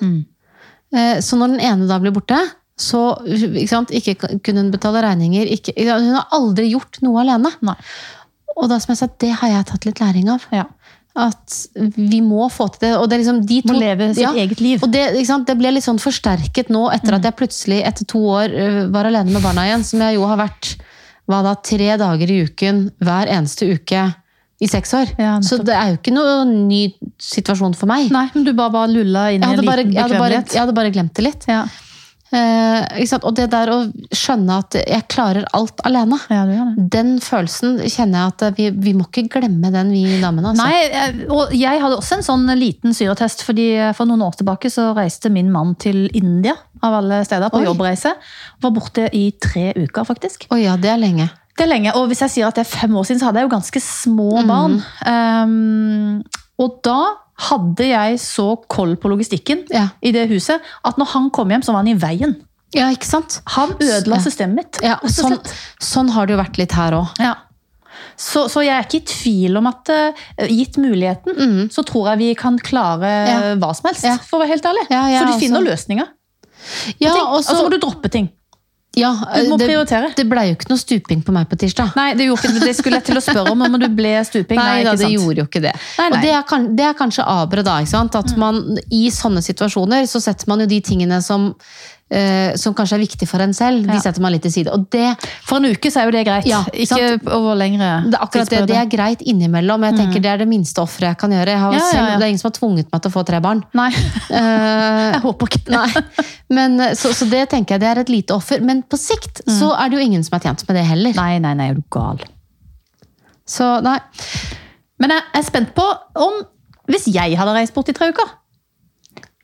Eh, 0.95 1.19
Så 1.21 1.37
når 1.37 1.49
den 1.57 1.61
ene 1.61 1.88
da 1.88 1.99
blir 1.99 2.12
borte, 2.14 2.37
så 2.81 3.00
ikke, 3.23 3.69
sant, 3.71 3.93
ikke 3.95 4.16
kunne 4.43 4.64
hun 4.64 4.73
betale 4.75 5.04
regninger. 5.04 5.50
Ikke, 5.57 5.75
hun 5.78 6.16
har 6.16 6.26
aldri 6.35 6.73
gjort 6.73 6.99
noe 7.07 7.23
alene. 7.23 7.52
Nei. 7.64 7.76
Og 8.54 8.66
da 8.71 8.81
som 8.83 8.95
jeg 8.95 9.00
sa, 9.02 9.11
det 9.23 9.31
har 9.40 9.52
jeg 9.52 9.69
tatt 9.71 9.87
litt 9.87 10.02
læring 10.02 10.31
av. 10.35 10.47
Ja. 10.54 10.66
At 11.14 11.54
vi 11.95 12.19
må 12.23 12.49
få 12.50 12.66
til 12.75 12.88
det. 12.88 12.93
Og 12.99 13.07
det 13.07 13.16
er 13.16 13.23
liksom 13.23 13.45
de 13.47 13.61
to, 13.62 13.71
Må 13.71 13.78
leve 13.78 14.11
sitt 14.16 14.40
eget 14.43 14.62
liv. 14.62 14.83
Og 14.83 14.90
det, 14.90 15.04
det 15.14 15.57
ble 15.59 15.76
litt 15.76 15.87
sånn 15.87 16.02
forsterket 16.02 16.73
nå, 16.75 16.88
etter 16.95 17.19
at 17.19 17.31
jeg 17.31 17.38
plutselig 17.38 17.85
etter 17.87 18.11
to 18.11 18.25
år 18.35 18.59
var 18.95 19.11
alene 19.11 19.35
med 19.35 19.45
barna 19.45 19.69
igjen, 19.69 19.87
som 19.87 20.02
jeg 20.02 20.19
jo 20.19 20.26
har 20.31 20.43
vært 20.43 20.75
da, 21.31 21.54
tre 21.62 21.95
dager 22.00 22.31
i 22.31 22.43
uken 22.49 22.88
hver 23.02 23.31
eneste 23.33 23.71
uke 23.71 24.09
i 24.62 24.69
seks 24.71 24.95
år. 24.97 25.14
Ja. 25.19 25.37
Så 25.45 25.59
det 25.62 25.75
er 25.76 25.93
jo 25.93 26.00
ikke 26.00 26.14
noe 26.14 26.45
ny 26.47 26.83
situasjon 27.23 27.75
for 27.78 27.90
meg. 27.90 28.11
Nei, 28.14 28.26
men 28.35 28.47
du 28.47 28.52
bare, 28.52 28.73
bare 28.75 28.93
lulla 28.93 29.28
inn 29.35 29.43
i 29.43 29.47
en 29.47 29.59
liten 29.61 29.90
bekvemmelighet. 29.90 30.54
jeg 30.54 30.62
hadde 30.62 30.76
bare 30.76 30.93
glemt 30.95 31.14
det 31.16 31.26
litt. 31.26 31.47
Ja. 31.50 31.64
Eh? 32.35 33.05
Og 33.21 33.31
det 33.37 33.47
der 33.53 33.71
å 33.71 33.79
skjønne 34.14 34.59
at 34.64 34.76
jeg 34.81 35.07
klarer 35.12 35.47
alt 35.57 35.83
alene, 35.87 36.19
ja, 36.33 36.43
det 36.49 36.59
det. 36.59 36.87
den 36.95 37.12
følelsen 37.23 37.79
kjenner 37.83 38.25
jeg 38.25 38.33
at 38.33 38.59
vi, 38.59 38.69
vi 38.75 38.95
må 38.97 39.07
ikke 39.07 39.26
glemme 39.37 39.71
den, 39.75 39.93
vi 39.95 40.19
damene. 40.23 40.53
Altså. 40.53 40.67
Nei, 40.67 41.29
og 41.31 41.55
jeg 41.55 41.83
hadde 41.83 42.00
også 42.00 42.19
en 42.19 42.26
sånn 42.26 42.50
liten 42.59 42.97
syretest, 42.97 43.45
fordi 43.47 43.69
for 43.97 44.11
noen 44.11 44.25
år 44.26 44.38
tilbake 44.41 44.73
så 44.73 44.91
reiste 44.97 45.31
min 45.33 45.53
mann 45.55 45.75
til 45.81 46.07
India, 46.17 46.57
av 46.85 46.99
alle 47.00 47.23
steder, 47.25 47.53
på 47.53 47.62
Oi. 47.62 47.69
jobbreise. 47.69 48.12
Var 48.61 48.75
borte 48.75 49.09
i 49.17 49.29
tre 49.41 49.71
uker, 49.79 50.05
faktisk. 50.09 50.49
Å 50.53 50.61
ja, 50.61 50.76
det 50.81 50.93
er 50.93 51.00
lenge. 51.00 51.31
Det 51.55 51.69
er 51.69 51.71
lenge, 51.71 51.93
og 51.95 52.09
hvis 52.11 52.25
jeg 52.25 52.33
sier 52.33 52.49
at 52.49 52.59
det 52.59 52.64
er 52.64 52.73
fem 52.73 52.95
år 52.99 53.07
siden, 53.07 53.23
så 53.23 53.29
hadde 53.29 53.43
jeg 53.43 53.47
jo 53.47 53.55
ganske 53.55 53.83
små 53.85 54.43
barn. 54.49 54.81
Um, 55.07 56.25
og 56.59 56.81
da 56.87 56.99
hadde 57.37 57.87
jeg 57.88 58.19
så 58.23 58.49
koll 58.71 58.97
på 58.97 59.09
logistikken 59.11 59.64
Ja. 59.73 59.88
i 60.03 60.12
det 60.12 60.29
huset, 60.31 60.61
at 60.85 60.97
når 61.00 61.07
han 61.14 61.31
kom 61.31 61.49
hjem, 61.50 61.62
så 61.67 61.73
var 61.73 61.83
han 61.83 61.88
i 61.88 61.95
veien. 61.99 62.37
Ja, 62.75 62.88
ikke 62.91 63.07
sant? 63.07 63.41
Han 63.55 63.71
ødela 63.79 64.19
systemet 64.23 64.55
mitt. 64.57 64.79
Ja, 64.83 64.97
sånn, 65.07 65.38
sånn 65.81 66.09
har 66.11 66.26
det 66.26 66.35
jo 66.35 66.41
vært 66.43 66.59
litt 66.59 66.73
her 66.73 66.93
òg. 66.93 67.07
Ja. 67.23 67.35
Så, 68.17 68.49
så 68.50 68.62
jeg 68.62 68.75
er 68.75 68.83
ikke 68.87 69.00
i 69.00 69.07
tvil 69.11 69.57
om 69.59 69.67
at 69.67 69.88
eh, 69.91 70.25
gitt 70.50 70.76
muligheten, 70.79 71.69
så 71.71 71.83
tror 71.87 72.11
jeg 72.12 72.19
vi 72.19 72.35
kan 72.38 72.59
klare 72.59 73.11
Mm. 73.25 73.31
Ja. 73.31 73.55
hva 73.62 73.75
som 73.75 73.88
helst, 73.91 74.07
for 74.29 74.38
å 74.38 74.43
være 74.45 74.55
helt 74.55 74.67
ærlig. 74.71 74.87
For 74.91 75.26
du 75.33 75.38
finner 75.43 75.62
løsninger. 75.67 76.07
Ja, 77.03 77.12
og 77.29 77.43
så 77.45 77.59
må 77.62 77.71
du 77.71 77.79
droppe 77.83 78.11
ting. 78.11 78.31
Ja, 78.97 79.11
Du 79.43 79.49
må 79.51 79.57
det, 79.59 79.67
prioritere. 79.69 80.11
det 80.17 80.25
ble 80.31 80.45
jo 80.49 80.57
ikke 80.57 80.69
noe 80.71 80.81
stuping 80.81 81.23
på 81.27 81.33
meg 81.35 81.49
på 81.51 81.57
tirsdag. 81.61 81.93
Nei, 81.97 82.15
det, 82.19 82.27
gjorde 82.29 82.51
ikke, 82.51 82.65
det 82.67 82.75
skulle 82.79 83.01
jeg 83.01 83.09
til 83.11 83.21
å 83.21 83.25
spørre 83.25 83.53
om, 83.55 83.65
men 83.65 83.81
du 83.81 83.89
ble 83.89 84.13
stuping. 84.27 84.59
Nei, 84.61 84.83
da, 84.85 84.93
ikke 84.95 85.03
det 85.05 85.11
gjorde 85.15 85.43
jo 85.43 85.47
ikke 85.49 85.63
det. 85.67 85.73
Nei, 85.99 86.09
nei. 86.09 86.19
Og 86.19 86.23
det 86.27 86.33
er, 86.35 86.43
kan- 86.51 86.69
det 86.77 86.85
er 86.91 86.95
kanskje 86.99 87.27
aberet 87.27 87.65
da? 87.67 87.79
At 88.21 88.37
man 88.41 88.63
i 88.91 89.09
sånne 89.11 89.43
situasjoner 89.45 90.07
så 90.11 90.21
setter 90.23 90.49
man 90.49 90.61
jo 90.65 90.67
de 90.71 90.81
tingene 90.85 91.21
som, 91.23 91.51
eh, 91.55 91.94
som 92.61 92.75
kanskje 92.77 92.95
er 92.99 93.01
viktig 93.01 93.27
for 93.27 93.41
en 93.43 93.55
selv, 93.57 93.87
de 93.89 93.97
setter 93.99 94.23
man 94.23 94.31
litt 94.35 94.43
til 94.45 94.53
side. 94.53 94.71
Og 94.71 94.85
det, 94.93 95.07
For 95.49 95.57
en 95.57 95.65
uke 95.73 95.91
så 95.91 96.03
er 96.03 96.05
jo 96.11 96.13
det 96.15 96.25
greit. 96.29 96.45
Ja, 96.47 96.61
ikke 96.69 96.87
sant. 96.93 97.25
over 97.33 97.57
lengre 97.59 97.89
det 98.05 98.15
er 98.19 98.23
akkurat 98.23 98.51
det, 98.53 98.61
det 98.69 98.77
er 98.77 98.91
greit 98.93 99.23
innimellom. 99.25 99.83
Jeg 99.89 99.97
tenker 99.99 100.21
Det 100.23 100.31
er 100.31 100.43
det 100.45 100.49
minste 100.49 100.83
offeret 100.85 101.09
jeg 101.15 101.19
kan 101.25 101.33
gjøre. 101.35 101.55
Jeg 101.55 101.63
har 101.65 101.73
Mm. 101.73 101.79
Ja, 101.79 101.87
ja, 101.87 101.91
selv. 101.91 102.19
Det 102.21 102.27
er 102.27 102.33
ingen 102.35 102.43
som 102.43 102.51
har 102.51 102.57
tvunget 102.61 102.93
meg 102.93 103.03
til 103.03 103.11
å 103.11 103.15
få 103.17 103.25
tre 103.27 103.41
barn. 103.41 103.65
Nei, 103.75 103.89
Eh, 104.31 105.13
jeg 105.15 105.21
håper 105.25 105.47
ikke 105.49 105.65
det. 105.65 106.05
Men, 106.51 106.79
eh, 106.81 106.95
så, 106.95 107.11
så 107.17 107.27
det 107.31 107.49
tenker 107.51 107.75
jeg 107.75 107.81
det 107.81 107.89
er 107.91 108.03
et 108.05 108.13
lite 108.13 108.35
offer. 108.37 108.61
Men 108.61 108.83
på 108.83 109.01
sikt 109.01 109.43
så 109.49 109.73
er 109.75 109.89
det 109.91 109.99
jo 109.99 110.05
ingen 110.05 110.23
som 110.25 110.37
er 110.39 110.45
tjent 110.47 110.65
med 110.69 110.77
det 110.77 110.85
heller. 110.87 111.11
Mm. 111.17 111.21
Nei, 111.23 111.39
nei, 111.43 111.55
nei, 111.59 111.69
er 111.73 111.81
du 111.81 111.83
gal. 111.91 112.21
Så 113.49 113.81
nei. 113.85 113.99
Men 115.01 115.11
jeg 115.17 115.23
er 115.41 115.43
spent 115.43 115.75
på 115.77 115.85
om 116.23 116.43
Hvis 116.89 117.09
jeg 117.13 117.37
hadde 117.37 117.53
reist 117.57 117.75
bort 117.75 117.89
i 117.89 117.95
tre 117.97 118.11
uker 118.13 118.29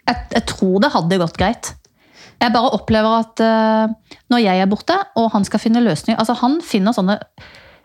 Jeg, 0.07 0.17
jeg 0.37 0.45
tror 0.47 0.81
det 0.85 0.90
hadde 0.95 1.19
gått 1.21 1.37
greit. 1.40 1.73
Jeg 2.40 2.52
bare 2.54 2.73
opplever 2.76 3.18
at 3.20 3.42
uh, 3.44 4.14
når 4.32 4.42
jeg 4.44 4.62
er 4.62 4.68
borte, 4.70 4.97
og 5.20 5.30
han 5.35 5.44
skal 5.44 5.61
finne 5.61 5.82
løsninger 5.85 6.18
altså 6.20 6.38
Han 6.40 6.61
finner 6.64 6.97
sånne 6.97 7.18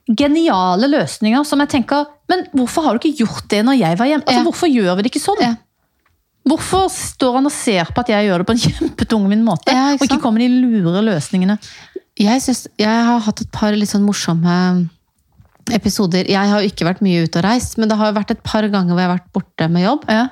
geniale 0.05 0.87
løsninger 0.91 1.43
som 1.47 1.63
jeg 1.63 1.71
tenker 1.73 2.05
Men 2.31 2.45
hvorfor 2.55 2.85
har 2.85 2.95
du 2.95 3.01
ikke 3.01 3.25
gjort 3.25 3.47
det 3.51 3.63
når 3.65 3.79
jeg 3.79 3.99
var 3.99 4.11
hjemme? 4.11 4.25
Altså, 4.27 4.39
Ja. 4.39 4.45
Hvorfor 4.47 4.71
gjør 4.71 4.95
vi 4.95 5.05
det 5.05 5.11
ikke 5.11 5.23
sånn? 5.23 5.41
Ja. 5.43 5.53
Hvorfor 6.45 6.87
står 6.93 7.39
han 7.39 7.49
og 7.49 7.53
ser 7.55 7.89
på 7.89 8.03
at 8.03 8.11
jeg 8.13 8.27
gjør 8.27 8.43
det 8.43 8.47
på 8.47 8.55
en 8.55 8.63
kjempetungvint 8.67 9.45
måte? 9.45 9.73
Ja, 9.73 9.91
ikke 9.95 10.05
og 10.05 10.11
ikke 10.11 10.23
kommer 10.23 10.43
de 10.45 10.49
lure 10.53 11.01
løsningene? 11.03 11.57
Jeg, 12.21 12.41
synes, 12.45 12.67
jeg 12.79 13.05
har 13.09 13.23
hatt 13.25 13.41
et 13.43 13.49
par 13.51 13.75
litt 13.75 13.91
sånn 13.91 14.05
morsomme 14.05 14.53
episoder. 15.73 16.27
Jeg 16.29 16.51
har 16.51 16.61
jo 16.61 16.69
ikke 16.69 16.85
vært 16.85 17.01
mye 17.03 17.25
ute 17.25 17.41
og 17.41 17.47
reist, 17.47 17.79
men 17.81 17.89
det 17.89 17.97
har 17.97 18.11
jo 18.11 18.17
vært 18.19 18.35
et 18.35 18.43
par 18.45 18.67
ganger 18.69 18.93
hvor 18.93 19.01
jeg 19.01 19.09
har 19.09 19.17
vært 19.17 19.31
borte 19.33 19.67
med 19.73 19.83
jobb. 19.87 20.05
Ja. 20.11 20.27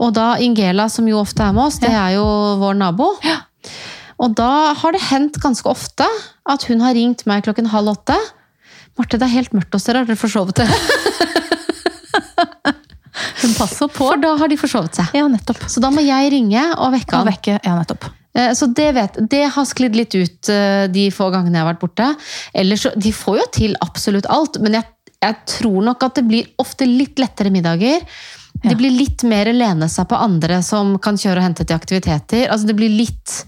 Og 0.00 0.12
da 0.16 0.36
Ingela, 0.40 0.86
som 0.88 1.08
jo 1.08 1.18
ofte 1.20 1.44
er 1.44 1.52
med 1.52 1.66
oss, 1.66 1.78
det 1.82 1.90
er 1.92 2.14
jo 2.16 2.24
vår 2.62 2.78
nabo. 2.80 3.10
Og 4.22 4.36
da 4.38 4.72
har 4.78 4.94
det 4.94 5.02
hendt 5.10 5.36
ganske 5.42 5.68
ofte 5.68 6.06
at 6.48 6.64
hun 6.70 6.80
har 6.84 6.94
ringt 6.96 7.26
meg 7.28 7.44
klokken 7.44 7.68
halv 7.72 7.92
åtte. 7.96 8.16
Marte, 8.98 9.18
det 9.18 9.26
er 9.28 9.36
helt 9.38 9.52
mørkt 9.56 9.74
hos 9.74 9.84
dere, 9.88 10.02
har 10.02 10.08
dere 10.08 10.20
forsovet 10.20 10.62
dere? 10.62 10.76
Hun 13.42 13.54
passer 13.58 13.88
på. 13.90 14.06
For 14.06 14.20
da 14.22 14.34
har 14.38 14.50
de 14.50 14.56
forsovet 14.60 14.98
seg. 14.98 15.14
Ja, 15.18 15.26
nettopp. 15.30 15.64
Så 15.70 15.82
da 15.82 15.90
må 15.92 16.02
jeg 16.04 16.30
ringe 16.34 16.62
og 16.76 16.92
vekke 16.94 17.16
han. 17.16 17.26
Og 17.26 17.32
vekke, 17.32 17.56
ja, 17.64 17.74
nettopp. 17.78 18.06
Eh, 18.38 18.52
Så 18.56 18.68
det, 18.76 18.88
vet, 18.96 19.18
det 19.32 19.42
har 19.54 19.66
sklidd 19.68 19.96
litt 19.98 20.14
ut 20.14 20.50
eh, 20.52 20.84
de 20.92 21.08
få 21.14 21.30
gangene 21.34 21.58
jeg 21.58 21.64
har 21.64 21.72
vært 21.72 21.82
borte. 21.82 22.10
Ellers, 22.54 22.86
De 22.96 23.12
får 23.16 23.40
jo 23.40 23.46
til 23.58 23.74
absolutt 23.84 24.28
alt, 24.32 24.60
men 24.62 24.78
jeg, 24.78 24.86
jeg 25.24 25.38
tror 25.56 25.80
nok 25.90 26.06
at 26.06 26.20
det 26.20 26.26
blir 26.28 26.52
ofte 26.62 26.86
litt 26.88 27.18
lettere 27.22 27.52
middager. 27.54 28.06
Ja. 28.62 28.70
Det 28.70 28.76
blir 28.78 28.90
litt 28.94 29.22
mer 29.26 29.46
lene 29.52 29.88
seg 29.90 30.06
på 30.08 30.14
andre 30.18 30.60
som 30.62 30.96
kan 31.02 31.16
kjøre 31.16 31.38
og 31.38 31.42
hente 31.48 31.64
til 31.66 31.74
aktiviteter. 31.76 32.48
Altså 32.48 32.66
Det 32.66 32.76
blir 32.76 32.88
litt, 32.94 33.44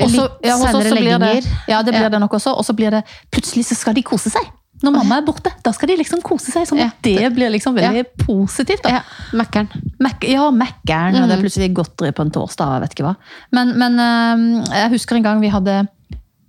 Og 0.00 0.10
så- 0.10 0.28
litt 0.28 0.44
ja, 0.44 0.56
hos 0.56 0.74
oss 0.74 0.90
blir 0.92 1.18
det-. 1.18 1.46
Ja, 1.68 1.82
det 1.82 1.92
blir 1.94 2.02
Ja. 2.02 2.08
det 2.10 2.20
nok 2.20 2.32
også. 2.32 2.52
Og 2.56 2.64
så 2.64 2.74
blir 2.76 2.90
det 2.90 3.04
plutselig 3.32 3.64
så 3.64 3.74
skal 3.74 3.94
de 3.94 4.02
kose 4.02 4.30
seg. 4.30 4.44
Når 4.82 4.92
mamma 4.92 5.16
er 5.16 5.22
borte, 5.24 5.50
da 5.64 5.72
skal 5.72 5.88
de 5.88 5.96
liksom 5.96 6.20
kose 6.20 6.52
seg. 6.52 6.66
Sånn 6.68 6.78
Ja. 6.78 6.86
at 6.88 7.00
det 7.02 7.32
blir 7.34 7.48
liksom 7.50 7.74
veldig 7.74 8.04
positivt. 8.18 8.82
da. 8.82 8.90
Ja, 8.90 9.00
Mækkern. 9.32 9.68
Mac, 9.98 10.20
ja, 10.20 10.50
Mækkern. 10.50 11.22
og 11.22 11.28
Det 11.30 11.38
er 11.38 11.42
plutselig 11.42 11.72
godteri 11.74 12.12
på 12.12 12.20
en 12.20 12.30
torsdag. 12.30 12.80
vet 12.82 12.90
ikke 12.94 13.04
hva. 13.08 13.16
Men, 13.52 13.72
men 13.78 13.98
eh, 13.98 14.64
jeg 14.82 14.90
husker 14.90 15.16
en 15.16 15.22
gang 15.22 15.40
vi 15.40 15.48
hadde 15.48 15.88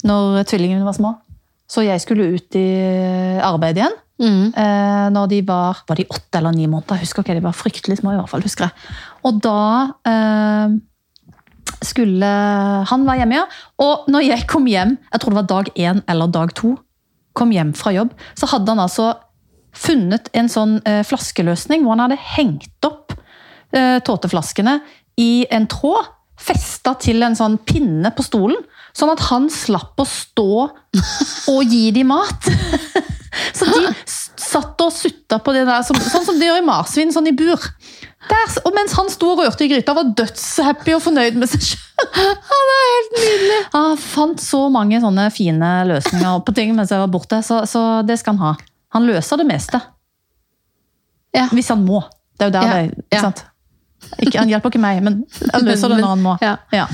Når 0.03 0.43
tvillingene 0.45 0.83
var 0.83 0.93
små. 0.93 1.17
Så 1.69 1.83
jeg 1.83 1.99
skulle 2.01 2.33
ut 2.35 2.55
i 2.55 3.39
arbeid 3.41 3.75
igjen. 3.77 3.91
Mm. 4.17 4.49
Eh, 4.49 5.07
når 5.13 5.29
de 5.29 5.41
var 5.45 5.83
var 5.87 5.99
de 5.99 6.07
åtte 6.09 6.39
eller 6.39 6.55
ni 6.55 6.65
måneder. 6.65 6.97
Jeg 6.97 7.05
husker 7.05 7.23
ikke, 7.23 7.37
De 7.37 7.45
var 7.45 7.53
fryktelig 7.57 7.99
små, 7.99 8.13
i 8.13 8.19
hvert 8.19 8.31
fall, 8.31 8.45
husker 8.45 8.67
jeg. 8.67 8.95
Og 9.29 9.41
da 9.43 9.59
eh, 10.09 10.77
skulle 11.85 12.31
Han 12.89 13.05
være 13.05 13.21
hjemme, 13.21 13.37
ja. 13.37 13.45
Og 13.83 14.09
når 14.09 14.25
jeg 14.25 14.47
kom 14.49 14.65
hjem, 14.65 14.97
jeg 15.11 15.21
tror 15.21 15.33
det 15.33 15.41
var 15.41 15.49
dag 15.53 15.71
én 15.75 16.01
eller 16.09 16.27
dag 16.27 16.53
to, 16.57 16.75
kom 17.37 17.51
hjem 17.53 17.73
fra 17.77 17.93
jobb, 17.93 18.13
så 18.33 18.49
hadde 18.49 18.73
han 18.73 18.81
altså 18.81 19.11
funnet 19.77 20.31
en 20.33 20.49
sånn 20.49 20.79
eh, 20.89 21.03
flaskeløsning 21.05 21.83
hvor 21.83 21.93
han 21.93 22.07
hadde 22.07 22.21
hengt 22.33 22.87
opp 22.87 23.13
eh, 23.75 23.99
tåteflaskene 24.01 24.79
i 25.21 25.45
en 25.53 25.67
tråd. 25.69 26.13
Festa 26.37 26.93
til 27.01 27.25
en 27.25 27.33
sånn 27.37 27.55
pinne 27.65 28.11
på 28.13 28.21
stolen, 28.25 28.59
sånn 28.93 29.09
at 29.09 29.23
han 29.31 29.47
slapp 29.49 29.97
å 29.97 30.05
stå 30.05 30.49
og 31.53 31.61
gi 31.65 31.89
dem 31.95 32.13
mat. 32.13 32.49
Så 33.55 33.67
de 33.69 33.91
satt 34.47 34.83
og 34.83 34.93
sutta 34.93 35.39
på 35.43 35.53
det 35.55 35.65
der, 35.67 35.83
som, 35.85 35.97
sånn 36.01 36.25
som 36.27 36.37
de 36.39 36.47
gjør 36.47 36.61
i 36.61 36.65
marsvin, 36.65 37.11
sånn 37.13 37.29
i 37.29 37.35
bur. 37.35 37.59
Der, 38.27 38.53
og 38.65 38.73
mens 38.75 38.95
han 38.97 39.09
sto 39.11 39.31
og 39.33 39.41
rørte 39.43 39.65
i 39.65 39.69
gryta, 39.71 39.95
var 39.95 40.09
dødshappy 40.17 40.95
og 40.97 41.03
fornøyd 41.05 41.37
med 41.39 41.51
seg 41.51 41.63
sjøl. 41.63 41.83
Han 42.51 42.71
er 42.73 42.81
helt 42.85 43.13
nydelig! 43.17 43.59
Han 43.73 43.95
fant 44.01 44.41
så 44.43 44.59
mange 44.73 44.99
sånne 45.01 45.29
fine 45.33 45.69
løsninger 45.89 46.41
på 46.45 46.53
ting 46.57 46.75
mens 46.77 46.91
jeg 46.93 47.01
var 47.01 47.09
borte, 47.13 47.39
så, 47.45 47.63
så 47.69 47.83
det 48.05 48.19
skal 48.21 48.35
han 48.35 48.43
ha. 48.43 48.51
Han 48.93 49.07
løser 49.07 49.39
det 49.41 49.47
meste. 49.49 49.79
Ja. 51.35 51.47
Hvis 51.53 51.71
han 51.73 51.85
må. 51.87 52.03
Det 52.37 52.47
er 52.47 52.51
jo 52.51 52.55
der 52.57 52.67
Ja, 52.67 52.75
det 52.75 53.07
ikke 53.07 53.23
sant? 53.29 53.45
Ikke, 54.21 54.37
han 54.39 54.51
hjelper 54.51 54.71
ikke 54.71 54.81
meg, 54.83 55.01
men 55.03 55.23
han 55.53 55.65
løser 55.69 55.91
det 55.93 55.97
når 56.03 56.13
han 56.13 56.23
må. 56.25 56.35
Ja. 56.43 56.85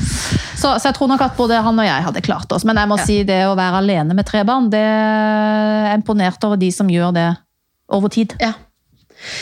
Så, 0.63 0.71
så 0.79 0.89
jeg 0.89 0.95
tror 0.95 1.09
nok 1.11 1.21
at 1.25 1.33
både 1.35 1.57
han 1.65 1.79
og 1.81 1.85
jeg 1.87 2.03
hadde 2.07 2.21
klart 2.23 2.51
oss. 2.55 2.63
Men 2.67 2.79
jeg 2.79 2.87
må 2.87 2.97
Ja. 3.01 3.05
si 3.09 3.17
det 3.27 3.41
å 3.49 3.55
være 3.59 3.81
alene 3.83 4.15
med 4.15 4.25
tre 4.29 4.45
barn, 4.47 4.69
det 4.71 4.79
er 4.79 5.91
imponert 5.97 6.43
over 6.47 6.55
de 6.61 6.69
som 6.71 6.87
gjør 6.87 7.11
det 7.17 7.25
over 7.91 8.07
tid. 8.13 8.35
Ja. 8.39 8.53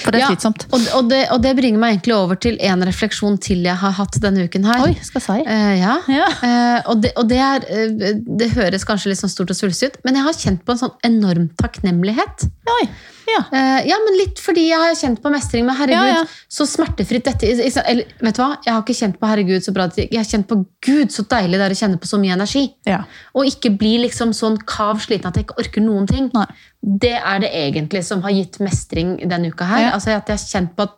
For 0.03 0.13
det 0.13 0.19
er 0.19 0.23
Ja, 0.25 0.29
slitsomt. 0.33 0.65
Og, 0.71 0.83
og, 0.97 1.09
det, 1.09 1.21
og 1.33 1.41
det 1.43 1.55
bringer 1.57 1.81
meg 1.81 1.95
egentlig 1.95 2.15
over 2.17 2.37
til 2.41 2.57
en 2.61 2.83
refleksjon 2.87 3.37
til 3.41 3.63
jeg 3.65 3.77
har 3.81 3.95
hatt 3.97 4.17
denne 4.23 4.45
uken 4.45 4.67
her. 4.67 4.83
Oi, 4.85 4.93
skal 5.05 5.23
si. 5.25 5.37
Uh, 5.47 5.73
ja. 5.79 5.95
Ja. 6.11 6.27
Uh, 6.41 6.91
og 6.93 7.01
det, 7.05 7.13
og 7.17 7.29
det, 7.31 7.39
er, 7.41 7.65
eh, 7.71 8.19
det 8.41 8.51
høres 8.55 8.85
kanskje 8.87 9.11
litt 9.13 9.21
sånn 9.21 9.31
stort 9.33 9.53
og 9.53 9.57
svulstig 9.57 9.91
ut, 9.93 9.97
men 10.05 10.19
jeg 10.19 10.27
har 10.27 10.37
kjent 10.37 10.65
på 10.67 10.75
en 10.75 10.81
sånn 10.83 10.93
enorm 11.07 11.49
takknemlighet. 11.61 12.45
Oi, 12.77 12.83
ja. 13.31 13.41
Uh, 13.53 13.79
ja, 13.87 13.97
men 14.05 14.17
litt 14.19 14.41
fordi 14.43 14.67
jeg 14.69 14.81
har 14.81 14.95
kjent 14.97 15.21
på 15.23 15.31
mestring 15.33 15.65
med 15.67 15.77
herregud, 15.79 16.09
Ja, 16.11 16.21
ja. 16.21 16.47
så 16.51 16.65
smertefritt 16.67 17.25
dette? 17.29 17.47
Eller, 17.85 18.09
vet 18.19 18.37
du 18.37 18.41
hva? 18.43 18.51
Jeg 18.65 18.73
har 18.75 18.81
ikke 18.83 18.97
kjent 18.97 19.19
på 19.21 19.29
herregud 19.29 19.63
så 19.65 19.73
bra. 19.75 19.87
Jeg 19.97 20.17
har 20.17 20.27
kjent 20.27 20.49
på 20.49 20.61
Gud 20.83 21.13
så 21.15 21.23
deilig 21.31 21.59
det 21.61 21.67
er 21.69 21.75
å 21.75 21.79
kjenne 21.83 22.01
på 22.01 22.09
så 22.09 22.19
mye 22.21 22.35
energi. 22.37 22.67
ja. 22.89 23.03
Og 23.37 23.47
ikke 23.47 23.71
bli 23.79 23.93
liksom 24.03 24.33
sånn 24.35 24.57
kav 24.67 24.99
sliten 25.03 25.29
at 25.29 25.37
jeg 25.39 25.45
ikke 25.47 25.61
orker 25.63 25.83
noen 25.85 26.07
ting. 26.09 26.27
Nei. 26.35 26.45
Det 26.81 27.13
er 27.13 27.39
det 27.43 27.51
egentlig 27.53 28.01
som 28.07 28.21
har 28.25 28.33
gitt 28.33 28.57
mestring 28.59 29.15
denne 29.29 29.51
uka 29.53 29.67
her. 29.69 29.83
Ja. 29.85 29.91
Altså 29.97 30.15
at 30.17 30.27
jeg 30.31 30.37
har 30.39 30.47
kjent 30.49 30.75
på 30.75 30.87
at 30.87 30.97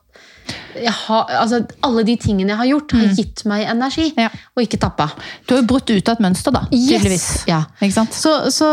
har, 1.08 1.30
altså 1.40 1.62
alle 1.88 2.04
de 2.08 2.16
tingene 2.20 2.52
jeg 2.52 2.60
har 2.60 2.68
gjort, 2.68 2.92
har 2.98 3.13
gitt 3.16 3.44
meg 3.48 3.63
energi, 3.72 4.10
Mm. 4.16 4.24
Ja. 4.25 4.30
og 4.56 4.63
ikke 4.63 4.80
tappa. 4.82 5.08
Du 5.48 5.54
har 5.56 5.62
jo 5.62 5.68
brutt 5.68 5.90
ut 5.90 6.10
av 6.10 6.18
et 6.18 6.24
mønster, 6.25 6.52
da. 6.52 6.66
Tydeligvis. 6.72 7.46
Ja. 7.48 7.62
Ikke 7.82 7.94
sant? 7.96 8.13
Så, 8.13 8.34
så, 8.52 8.70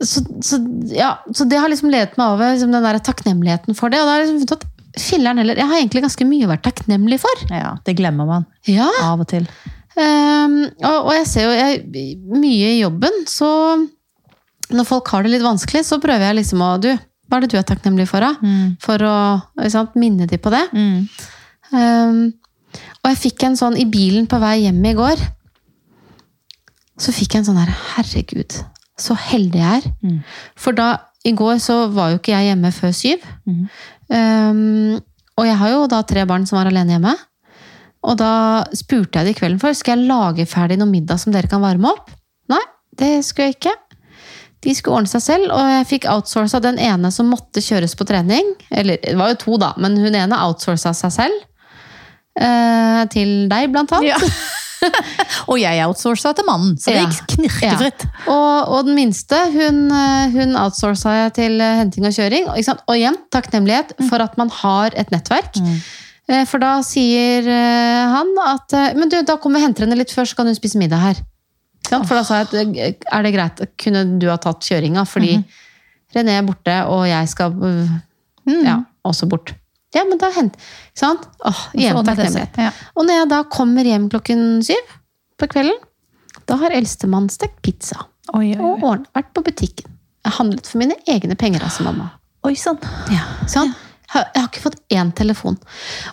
så, 0.00 0.60
ja, 0.92 1.18
så 1.34 1.44
det 1.48 1.58
har 1.60 1.68
liksom 1.68 1.90
ledet 1.92 2.16
meg 2.20 2.34
over 2.36 2.54
liksom 2.54 2.72
den 2.72 2.82
der 2.86 2.98
takknemligheten 3.04 3.76
for 3.76 3.92
det. 3.92 4.00
Og 4.00 4.08
da 4.08 4.14
har 4.16 4.24
jeg 4.24 4.32
liksom 4.32 4.56
at 4.60 4.64
filleren 5.00 5.38
heller, 5.42 5.56
jeg 5.60 5.68
har 5.70 5.80
egentlig 5.82 6.02
ganske 6.06 6.26
mye 6.26 6.46
å 6.48 6.52
være 6.54 6.64
takknemlig 6.68 7.20
for. 7.22 7.44
Ja, 7.52 7.76
Det 7.86 7.96
glemmer 8.00 8.26
man 8.26 8.46
Ja, 8.68 8.88
av 9.04 9.20
og 9.20 9.28
til. 9.28 9.46
Um, 10.00 10.62
og, 10.86 10.96
og 11.10 11.12
jeg 11.18 11.26
ser 11.28 11.48
jo 11.48 11.52
jeg, 11.58 12.16
mye 12.32 12.72
i 12.76 12.80
jobben, 12.80 13.24
så 13.28 13.50
når 14.74 14.88
folk 14.88 15.10
har 15.12 15.24
det 15.24 15.34
litt 15.34 15.44
vanskelig, 15.44 15.84
så 15.86 16.00
prøver 16.02 16.28
jeg 16.28 16.40
liksom 16.40 16.62
å 16.64 16.70
Du, 16.82 16.90
hva 17.30 17.38
er 17.38 17.44
det 17.44 17.52
du 17.52 17.58
er 17.60 17.66
takknemlig 17.66 18.08
for, 18.10 18.24
da? 18.24 18.34
Mm. 18.42 18.76
For 18.82 19.02
å 19.06 19.16
sant, 19.70 19.96
minne 20.00 20.26
de 20.30 20.38
på 20.40 20.52
det. 20.52 20.64
Mm. 20.74 21.06
Um, 21.70 22.22
og 23.00 23.12
jeg 23.12 23.20
fikk 23.24 23.46
en 23.46 23.58
sånn 23.58 23.78
i 23.78 23.86
bilen 23.88 24.26
på 24.30 24.40
vei 24.42 24.64
hjem 24.64 24.82
i 24.90 24.96
går. 24.98 25.22
Så 27.00 27.14
fikk 27.16 27.34
jeg 27.34 27.42
en 27.42 27.48
sånn 27.50 27.60
her 27.60 27.70
Herregud, 27.94 28.58
så 29.00 29.16
heldig 29.16 29.62
jeg 29.62 29.78
er. 29.80 29.88
Mm. 30.04 30.18
For 30.58 30.76
da, 30.76 30.90
i 31.26 31.32
går 31.36 31.60
så 31.62 31.84
var 31.94 32.12
jo 32.12 32.20
ikke 32.20 32.34
jeg 32.34 32.50
hjemme 32.50 32.72
før 32.76 32.94
syv. 32.96 33.24
Mm. 33.48 33.64
Ehm, 34.16 35.00
og 35.40 35.48
jeg 35.48 35.58
har 35.62 35.72
jo 35.72 35.84
da 35.90 36.02
tre 36.04 36.26
barn 36.28 36.46
som 36.48 36.58
var 36.58 36.68
alene 36.68 36.96
hjemme. 36.96 37.14
Og 38.10 38.16
da 38.20 38.32
spurte 38.76 39.20
jeg 39.20 39.28
de 39.28 39.36
kvelden 39.36 39.60
før 39.60 39.76
skal 39.76 39.98
jeg 39.98 40.08
lage 40.08 40.48
ferdig 40.48 40.78
noe 40.80 40.88
middag 40.88 41.20
som 41.20 41.32
dere 41.34 41.50
kan 41.50 41.62
varme 41.64 41.92
opp. 41.92 42.12
Nei, 42.52 42.62
det 42.96 43.20
skulle 43.26 43.50
jeg 43.50 43.58
ikke. 43.58 43.74
De 44.60 44.74
skulle 44.76 44.98
ordne 45.00 45.08
seg 45.08 45.22
selv, 45.24 45.46
og 45.56 45.68
jeg 45.72 45.86
fikk 45.88 46.06
outsourca 46.12 46.60
den 46.60 46.76
ene 46.78 47.08
som 47.14 47.30
måtte 47.32 47.62
kjøres 47.64 47.94
på 47.96 48.04
trening. 48.08 48.50
Eller 48.70 49.00
det 49.00 49.14
var 49.16 49.32
jo 49.32 49.38
to, 49.40 49.54
da, 49.62 49.70
men 49.80 49.96
hun 49.96 50.12
ene 50.14 50.36
outsourca 50.44 50.92
seg 50.96 51.14
selv. 51.16 51.46
eh, 52.40 53.04
til 53.12 53.48
deg, 53.50 53.70
blant 53.72 53.92
annet. 53.96 54.12
Ja. 54.12 54.18
og 55.50 55.58
jeg 55.60 55.80
outsourca 55.84 56.30
til 56.36 56.46
mannen, 56.48 56.76
så 56.80 56.92
det 56.94 57.02
gikk 57.02 57.34
knirkefritt. 57.34 58.04
Og, 58.32 58.70
og 58.76 58.86
den 58.88 58.96
minste, 58.96 59.36
hun, 59.52 59.80
eh, 59.92 60.36
hun 60.36 60.54
outsourca 60.60 61.16
jeg 61.24 61.34
til 61.40 61.60
eh, 61.60 61.74
henting 61.82 62.06
og 62.08 62.14
kjøring. 62.16 62.48
Og, 62.52 62.70
og 62.86 62.94
igjen, 62.96 63.18
takknemlighet 63.34 63.92
for 64.08 64.24
at 64.24 64.38
man 64.40 64.52
har 64.60 64.96
et 64.96 65.12
nettverk. 65.12 65.56
Mm. 65.60 65.74
Eh, 66.30 66.44
For 66.48 66.62
da 66.62 66.76
sier 66.86 67.48
han 67.50 68.28
at 68.46 68.72
Men 68.96 69.10
du, 69.10 69.18
da 69.26 69.34
kommer 69.36 69.58
vi 69.58 69.64
og 69.64 69.68
henter 69.68 69.84
henne 69.88 69.98
litt 69.98 70.12
før, 70.14 70.28
så 70.30 70.38
kan 70.38 70.48
hun 70.48 70.56
spise 70.56 70.78
middag 70.80 71.02
her. 71.02 71.20
For 71.88 72.14
da 72.14 72.22
sa 72.22 72.42
jeg 72.42 72.46
at 72.48 72.54
eh, 72.54 72.94
er 73.12 73.22
det 73.22 73.32
greit, 73.34 73.60
kunne 73.80 74.18
du 74.20 74.28
ha 74.30 74.36
tatt 74.36 74.60
kjøringa? 74.60 75.06
Fordi 75.08 75.36
Mhm. 75.38 75.44
René 76.14 76.32
er 76.38 76.42
borte, 76.42 76.74
og 76.90 77.04
jeg 77.06 77.28
skal 77.28 77.52
øh, 77.52 77.88
Mm. 78.46 78.64
ja, 78.64 78.76
også 79.04 79.28
bort. 79.28 79.52
Ja, 79.94 80.02
men 80.08 80.18
da 80.18 80.30
hent, 80.34 80.54
ikke 80.56 80.98
sant? 80.98 81.26
Åh, 81.44 81.60
igjen 81.74 81.94
takknemlighet. 82.04 82.56
Ja. 82.58 82.70
Og 82.96 83.04
når 83.06 83.14
jeg 83.20 83.28
da 83.28 83.42
kommer 83.44 83.84
hjem 83.84 84.08
klokken 84.10 84.62
syv 84.64 84.80
på 85.38 85.46
kvelden, 85.46 85.76
da 86.46 86.56
har 86.56 86.70
eldstemann 86.70 87.28
stekt 87.30 87.60
pizza 87.62 87.96
Oi, 88.34 88.54
oi, 88.54 88.58
og 88.58 88.82
oi. 88.82 88.88
ordnet, 88.90 89.06
vært 89.14 89.30
på 89.34 89.42
butikken. 89.44 89.90
Jeg 90.24 90.32
handlet 90.32 90.66
for 90.66 90.78
mine 90.78 90.94
egne 91.06 91.36
penger, 91.36 91.60
altså, 91.62 91.82
mamma. 91.84 92.10
oi 92.44 92.54
sånn. 92.54 92.78
Ja, 93.12 93.22
sånn. 93.46 93.70
Ja. 94.14 94.24
Jeg 94.34 94.42
har- 94.42 94.48
ikke 94.48 94.62
fått 94.62 94.80
én 94.90 95.12
telefon. 95.14 95.56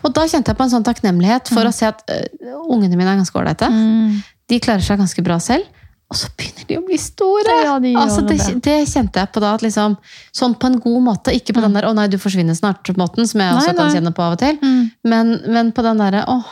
Og 0.04 0.14
da 0.14 0.22
kjente 0.28 0.48
jeg 0.50 0.58
på 0.58 0.64
en 0.64 0.70
sånn 0.70 0.84
takknemlighet 0.84 1.48
for 1.48 1.64
å 1.66 1.74
se 1.74 1.86
at 1.88 2.04
uh, 2.12 2.62
ungene 2.70 2.96
mine 2.96 3.10
er 3.10 3.18
ganske 3.18 3.34
ålreite. 3.34 3.70
Mm. 3.72 4.22
De 4.48 4.60
klarer 4.64 4.86
seg 4.86 5.00
ganske 5.02 5.24
bra 5.26 5.40
selv. 5.44 5.68
Og 6.08 6.16
så 6.16 6.30
begynner 6.40 6.68
de 6.70 6.78
å 6.80 6.84
bli 6.88 6.98
store! 7.02 7.56
Ja, 7.66 7.74
de 7.84 7.92
altså, 8.00 8.22
det, 8.24 8.38
det. 8.64 8.78
kjente 8.88 9.20
jeg 9.20 9.32
på 9.36 9.42
da. 9.44 9.52
At 9.58 9.64
liksom, 9.66 9.98
sånn 10.36 10.56
på 10.56 10.70
en 10.70 10.78
god 10.80 11.02
måte. 11.04 11.34
Ikke 11.36 11.56
på 11.58 11.64
den 11.64 11.76
der 11.76 11.90
'å 11.90 11.94
nei, 11.96 12.08
du 12.08 12.16
forsvinner 12.22 12.56
snart'-måten, 12.56 13.28
som 13.28 13.44
jeg 13.44 13.52
Nei, 13.52 13.60
også 13.60 13.76
kan 13.76 13.92
kjenne 13.92 14.14
på 14.16 14.24
av 14.24 14.38
og 14.38 14.40
til. 14.40 14.56
Mm. 14.62 14.92
Men, 15.04 15.34
men 15.52 15.72
på 15.76 15.84
den 15.84 16.00
derre 16.00 16.24
'åh, 16.24 16.46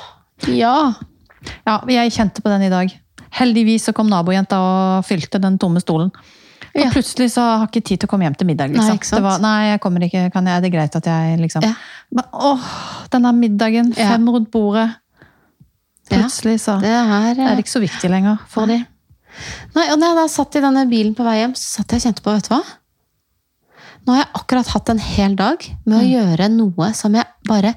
ja'. 0.51 0.95
Ja, 1.65 1.79
jeg 1.87 2.11
kjente 2.11 2.41
på 2.41 2.51
den 2.51 2.67
i 2.67 2.69
dag. 2.73 2.91
Heldigvis 3.31 3.87
så 3.87 3.93
kom 3.93 4.09
nabojenta 4.09 4.59
og 4.59 5.05
fylte 5.05 5.39
den 5.39 5.57
tomme 5.57 5.79
stolen. 5.79 6.11
Og 6.75 6.81
Ja. 6.81 6.89
plutselig 6.91 7.31
så 7.31 7.41
har 7.41 7.59
jeg 7.63 7.69
ikke 7.69 7.87
tid 7.87 7.99
til 8.01 8.07
å 8.07 8.11
komme 8.11 8.25
hjem 8.27 8.35
til 8.35 8.47
middag. 8.47 8.73
Liksom. 8.73 8.99
Nei, 8.99 9.21
var, 9.21 9.39
nei, 9.39 9.69
jeg 9.69 9.79
kommer 9.79 10.03
ikke. 10.03 10.31
Kan 10.33 10.45
jeg, 10.45 10.61
det 10.61 10.67
er 10.67 10.75
greit 10.75 10.95
at 10.95 11.05
jeg 11.05 11.39
liksom 11.39 11.63
Ja. 11.63 11.73
Men, 12.11 12.25
Åh, 12.33 12.59
denne 13.09 13.31
middagen. 13.31 13.93
Fem 13.93 14.27
rundt 14.27 14.51
bordet. 14.51 14.89
Ja. 16.11 16.19
Plutselig 16.21 16.59
så 16.61 16.77
Det 16.83 16.91
er, 16.91 17.33
er 17.33 17.55
det 17.55 17.63
ikke 17.63 17.73
så 17.77 17.81
viktig 17.83 18.09
lenger 18.13 18.41
for 18.51 18.69
de. 18.69 18.77
Nei, 19.75 19.85
og 19.91 19.97
når 19.99 20.11
jeg 20.11 20.17
da 20.19 20.25
satt 20.31 20.55
i 20.55 20.61
denne 20.63 20.85
bilen 20.91 21.15
på 21.17 21.25
vei 21.25 21.39
hjem, 21.41 21.55
så 21.57 21.79
satt 21.79 21.91
jeg 21.95 22.01
og 22.01 22.05
kjente 22.07 22.23
på, 22.25 22.35
vet 22.37 22.47
du 22.49 22.53
hva? 22.53 22.61
Nå 24.05 24.13
har 24.13 24.21
jeg 24.21 24.31
akkurat 24.37 24.69
hatt 24.75 24.91
en 24.93 25.01
hel 25.01 25.35
dag 25.39 25.65
med 25.83 25.97
å 25.97 26.05
gjøre 26.05 26.47
noe 26.53 26.91
som 26.93 27.15
jeg 27.17 27.25
bare 27.49 27.73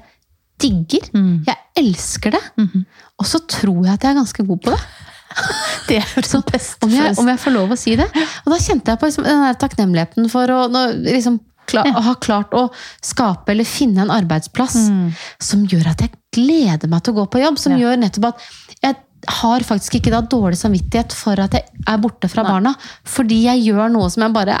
digger. 0.61 1.09
Mm. 1.15 1.43
Jeg 1.47 1.57
elsker 1.81 2.35
det. 2.37 2.43
Mhm. 2.59 2.85
Og 3.19 3.27
så 3.27 3.41
tror 3.49 3.81
jeg 3.83 3.93
at 3.97 4.05
jeg 4.05 4.13
er 4.13 4.19
ganske 4.21 4.45
god 4.47 4.61
på 4.63 4.75
det. 4.75 4.81
Det 5.89 5.97
er 5.97 6.41
beste 6.51 6.85
Om 6.85 6.93
jeg, 6.93 7.13
om 7.21 7.27
jeg 7.29 7.39
får 7.41 7.53
lov 7.53 7.73
å 7.73 7.77
si 7.77 7.95
det. 7.97 8.07
Og 8.45 8.53
da 8.53 8.57
kjente 8.61 8.93
jeg 8.93 8.99
på 9.01 9.09
liksom, 9.09 9.25
den 9.27 9.59
takknemligheten 9.61 10.29
for 10.31 10.53
å 10.53 10.63
nå, 10.71 10.83
liksom, 11.05 11.39
kla, 11.69 11.83
ha 12.05 12.13
klart 12.21 12.53
å 12.57 12.67
skape 13.05 13.53
eller 13.53 13.67
finne 13.67 14.05
en 14.05 14.13
arbeidsplass 14.13 14.77
Mm. 14.89 15.11
som 15.41 15.65
gjør 15.69 15.91
at 15.91 16.01
jeg 16.05 16.13
gleder 16.39 16.89
meg 16.91 17.03
til 17.03 17.13
å 17.13 17.19
gå 17.21 17.27
på 17.35 17.41
jobb. 17.43 17.59
Som 17.59 17.75
Ja. 17.75 17.83
gjør 17.83 17.99
nettopp 18.03 18.29
at 18.31 18.47
jeg 18.83 18.95
har 19.27 19.59
faktisk 19.67 19.99
ikke 19.99 20.11
da 20.13 20.21
dårlig 20.21 20.57
samvittighet 20.57 21.11
for 21.13 21.39
at 21.43 21.51
jeg 21.57 21.65
er 21.87 21.97
borte 21.99 22.29
fra 22.31 22.43
barna. 22.47 22.75
Fordi 23.03 23.43
jeg 23.43 23.65
gjør 23.67 23.91
noe 23.91 24.09
som 24.09 24.23
jeg 24.23 24.33
bare 24.33 24.59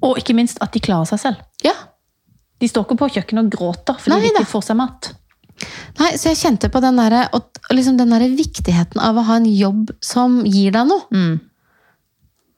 Og 0.00 0.16
ikke 0.20 0.34
minst 0.34 0.58
at 0.62 0.70
de 0.72 0.78
klarer 0.80 1.08
seg 1.10 1.18
selv. 1.18 1.40
Ja. 1.64 1.72
De 2.60 2.68
står 2.70 2.84
ikke 2.86 2.96
på 3.00 3.08
kjøkkenet 3.16 3.44
og 3.48 3.50
gråter 3.50 3.96
fordi 3.98 4.14
Nei 4.14 4.20
de 4.28 4.30
ikke 4.32 4.46
får 4.46 4.62
seg 4.68 4.76
mat. 4.78 5.08
Nei, 5.98 6.12
så 6.14 6.30
jeg 6.30 6.38
kjente 6.38 6.68
på 6.70 6.80
den 6.80 6.96
der, 7.00 7.16
og, 7.34 7.48
og 7.68 7.74
liksom 7.74 7.96
den 7.98 8.12
der 8.14 8.22
viktigheten 8.30 9.00
av 9.02 9.18
å 9.18 9.24
ha 9.26 9.36
en 9.40 9.48
jobb 9.50 9.90
som 10.00 10.44
gir 10.46 10.70
deg 10.76 10.86
noe. 10.86 11.02
Mm. 11.10 11.40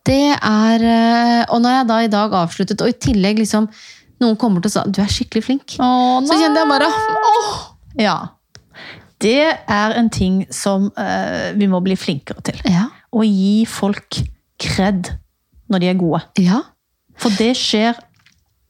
Det 0.05 0.37
er 0.37 0.85
eh, 0.85 1.45
Og 1.49 1.61
når 1.65 1.79
jeg 1.79 1.89
da 1.89 1.99
i 2.05 2.13
dag 2.13 2.37
avsluttet, 2.43 2.81
og 2.85 2.89
i 2.93 2.97
tillegg 3.01 3.41
liksom 3.41 3.69
noen 4.21 4.37
kommer 4.37 4.61
til 4.61 4.69
å 4.69 4.75
si 4.85 4.93
du 4.93 5.01
er 5.01 5.09
skikkelig 5.09 5.45
flink, 5.47 5.77
Å, 5.81 6.21
så 6.29 6.37
kjente 6.37 6.61
jeg 6.61 6.69
bare 6.69 6.89
åh! 6.93 7.70
Ja. 7.99 8.19
Det 9.21 9.37
er 9.69 9.97
en 9.99 10.09
ting 10.11 10.43
som 10.55 10.91
eh, 10.97 11.51
vi 11.59 11.67
må 11.69 11.81
bli 11.85 11.97
flinkere 11.99 12.41
til. 12.47 12.61
Ja. 12.65 12.87
Å 13.13 13.25
gi 13.27 13.65
folk 13.69 14.23
kred 14.61 15.11
når 15.71 15.83
de 15.85 15.91
er 15.93 15.99
gode. 16.01 16.23
ja. 16.41 16.63
For 17.21 17.29
det 17.37 17.51
skjer 17.59 17.99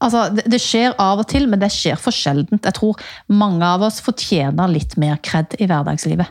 Altså, 0.01 0.23
det, 0.33 0.47
det 0.49 0.57
skjer 0.57 0.95
av 0.97 1.19
og 1.21 1.27
til, 1.29 1.43
men 1.47 1.59
det 1.61 1.67
skjer 1.69 1.93
for 2.01 2.09
sjeldent. 2.11 2.65
Jeg 2.65 2.73
tror 2.73 2.97
mange 3.29 3.61
av 3.61 3.83
oss 3.85 3.99
fortjener 4.01 4.71
litt 4.73 4.95
mer 4.97 5.19
kred 5.21 5.53
i 5.61 5.67
hverdagslivet. 5.69 6.25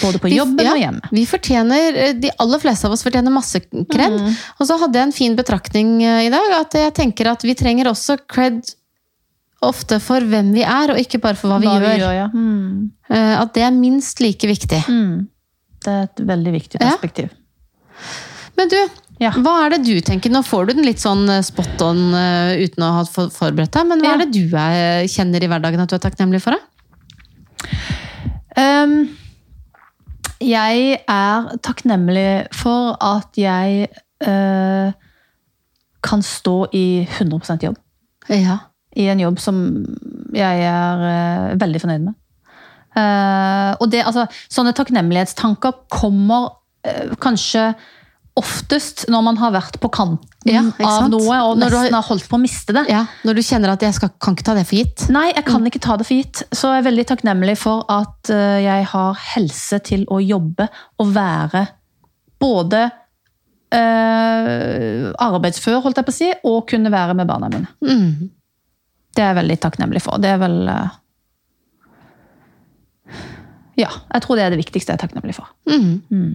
Både 0.00 0.20
på 0.22 0.30
Vi- 0.30 0.36
ja, 0.38 0.44
og 0.46 0.78
hjemme. 0.78 1.10
Vi 1.10 1.24
fortjener, 1.26 1.96
eh, 1.98 2.12
De 2.14 2.30
aller 2.38 2.58
fleste 2.62 2.86
av 2.86 2.92
oss 2.94 3.02
fortjener 3.02 3.34
masse 3.34 3.58
kred. 3.58 4.14
Mm. 4.14 4.36
Og 4.60 4.66
så 4.70 4.78
hadde 4.78 4.94
jeg 5.00 5.02
en 5.08 5.12
fin 5.18 5.34
betraktning 5.34 6.00
eh, 6.04 6.26
i 6.28 6.30
dag. 6.30 6.46
At 6.60 6.78
jeg 6.78 6.94
tenker 6.94 7.26
at 7.32 7.42
vi 7.42 7.54
trenger 7.58 7.90
også 7.90 8.20
cred 8.28 8.62
ofte 9.62 9.98
for 10.00 10.20
hvem 10.20 10.52
vi 10.54 10.62
er, 10.62 10.90
og 10.92 10.98
ikke 11.00 11.18
bare 11.22 11.34
for 11.38 11.48
hva 11.48 11.58
vi 11.60 11.66
Hva 11.66 11.94
gjør. 11.96 12.12
ja. 12.14 12.26
Mm. 12.34 12.90
Eh, 13.10 13.40
At 13.40 13.54
det 13.54 13.62
er 13.62 13.70
minst 13.72 14.20
like 14.20 14.46
viktig. 14.46 14.82
Mm. 14.88 15.28
Det 15.84 15.92
er 15.92 16.02
et 16.02 16.16
veldig 16.26 16.52
viktig 16.52 16.80
Ja. 16.80 16.90
perspektiv. 16.90 17.30
Men 18.56 18.68
du, 18.68 18.76
Ja. 19.20 19.30
hva 19.30 19.64
er 19.66 19.70
det 19.70 19.84
du 19.86 20.00
tenker? 20.00 20.30
Nå 20.30 20.42
får 20.44 20.66
du 20.66 20.72
den 20.74 20.84
litt 20.84 20.98
sånn 21.00 21.28
eh, 21.30 21.40
spot 21.42 21.80
on 21.82 22.14
eh, 22.14 22.64
uten 22.66 22.82
å 22.84 22.92
ha 22.98 23.04
forberedt 23.04 23.70
deg, 23.72 23.86
men 23.86 24.00
hva 24.00 24.04
Ja. 24.04 24.14
er 24.14 24.18
det 24.26 24.32
du 24.32 24.56
er, 24.56 25.06
kjenner 25.08 25.42
i 25.42 25.46
hverdagen 25.48 25.80
at 25.80 25.88
du 25.88 25.94
er 25.96 26.04
takknemlig 26.04 26.42
for? 26.42 26.54
Ehm, 28.56 29.08
jeg 30.40 31.00
er 31.08 31.58
takknemlig 31.64 32.46
for 32.54 32.96
at 33.00 33.36
jeg 33.36 33.88
uh, 34.26 34.92
kan 36.02 36.22
stå 36.22 36.66
i 36.72 37.06
100% 37.18 37.62
jobb. 37.66 37.76
Ja. 38.30 38.58
I 38.96 39.08
en 39.12 39.20
jobb 39.20 39.38
som 39.42 39.58
jeg 40.36 40.62
er 40.64 41.02
eh, 41.10 41.50
veldig 41.60 41.80
fornøyd 41.82 42.06
med. 42.08 42.14
Eh, 42.96 43.72
og 43.80 43.90
det, 43.92 44.00
altså, 44.08 44.24
sånne 44.48 44.72
takknemlighetstanker 44.76 45.74
kommer 45.92 46.46
eh, 46.86 47.12
kanskje 47.20 47.74
oftest 48.36 49.06
når 49.08 49.22
man 49.24 49.38
har 49.40 49.52
vært 49.54 49.78
på 49.80 49.88
kanten 49.92 50.48
Ja, 50.48 50.60
av 50.84 51.06
noe 51.08 51.36
og 51.40 51.54
Når 51.56 51.70
du 51.72 51.76
nesten 51.76 51.94
har- 51.94 52.02
har 52.02 52.08
holdt 52.10 52.26
på 52.28 52.36
å 52.36 52.40
miste 52.42 52.72
det. 52.76 52.82
Ja, 52.92 53.06
Når 53.24 53.34
du 53.38 53.42
kjenner 53.42 53.72
at 53.72 53.80
jeg 53.84 53.94
skal, 53.96 54.10
kan 54.20 54.36
ikke 54.36 54.44
ta 54.44 54.54
det 54.58 54.66
for 54.68 54.76
gitt. 54.76 55.06
Nei, 55.12 55.30
jeg 55.34 55.44
kan 55.48 55.64
ikke 55.64 55.80
ta 55.80 55.96
det 55.96 56.04
for 56.06 56.14
gitt. 56.18 56.42
Så 56.52 56.68
jeg 56.74 56.84
er 56.84 56.90
veldig 56.90 57.06
takknemlig 57.08 57.56
for 57.58 57.84
at 57.88 58.28
jeg 58.28 58.84
har 58.92 59.14
helse 59.34 59.78
til 59.88 60.04
å 60.12 60.20
jobbe 60.20 60.68
og 61.00 61.14
være 61.16 61.66
både 62.40 62.84
eh, 63.72 65.12
arbeidsfør, 65.26 65.80
holdt 65.84 65.98
jeg 66.00 66.06
på 66.06 66.12
å 66.14 66.16
si, 66.16 66.28
og 66.46 66.66
kunne 66.70 66.92
være 66.92 67.16
med 67.18 67.28
barna 67.28 67.48
mine. 67.52 67.68
Mm. 67.82 68.30
Det 69.16 69.24
er 69.24 69.32
jeg 69.32 69.40
veldig 69.40 69.56
takknemlig 69.64 70.02
for. 70.04 70.20
Det 70.20 70.32
er 70.34 70.40
vel 70.42 70.56
eh, 70.68 70.96
Ja, 73.80 73.90
jeg 74.12 74.24
tror 74.24 74.38
det 74.38 74.44
er 74.44 74.52
det 74.54 74.60
viktigste 74.60 74.92
jeg 74.92 74.98
er 74.98 75.04
takknemlig 75.04 75.36
for. 75.36 75.48
Mm. 75.68 76.34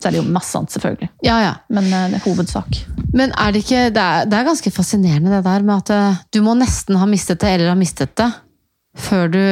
Så 0.00 0.08
er 0.08 0.16
det 0.16 0.20
jo 0.22 0.34
masse 0.34 0.58
annet, 0.58 0.74
selvfølgelig. 0.74 1.08
Ja, 1.24 1.36
ja. 1.44 1.52
Men 1.72 1.88
eh, 1.88 2.08
det 2.12 2.20
er 2.20 2.26
hovedsak. 2.26 2.82
Men 3.12 3.34
er 3.36 3.52
det 3.52 3.64
ikke 3.64 3.86
det 3.94 4.02
er, 4.02 4.28
det 4.28 4.38
er 4.38 4.48
ganske 4.48 4.74
fascinerende 4.74 5.32
det 5.32 5.44
der 5.46 5.66
med 5.68 5.84
at 5.84 5.94
eh, 5.94 6.22
du 6.34 6.42
må 6.44 6.56
nesten 6.58 6.98
ha 7.00 7.08
mistet 7.08 7.40
det, 7.44 7.54
eller 7.56 7.72
ha 7.72 7.78
mistet 7.78 8.16
det, 8.18 8.28
før 9.08 9.32
du 9.32 9.42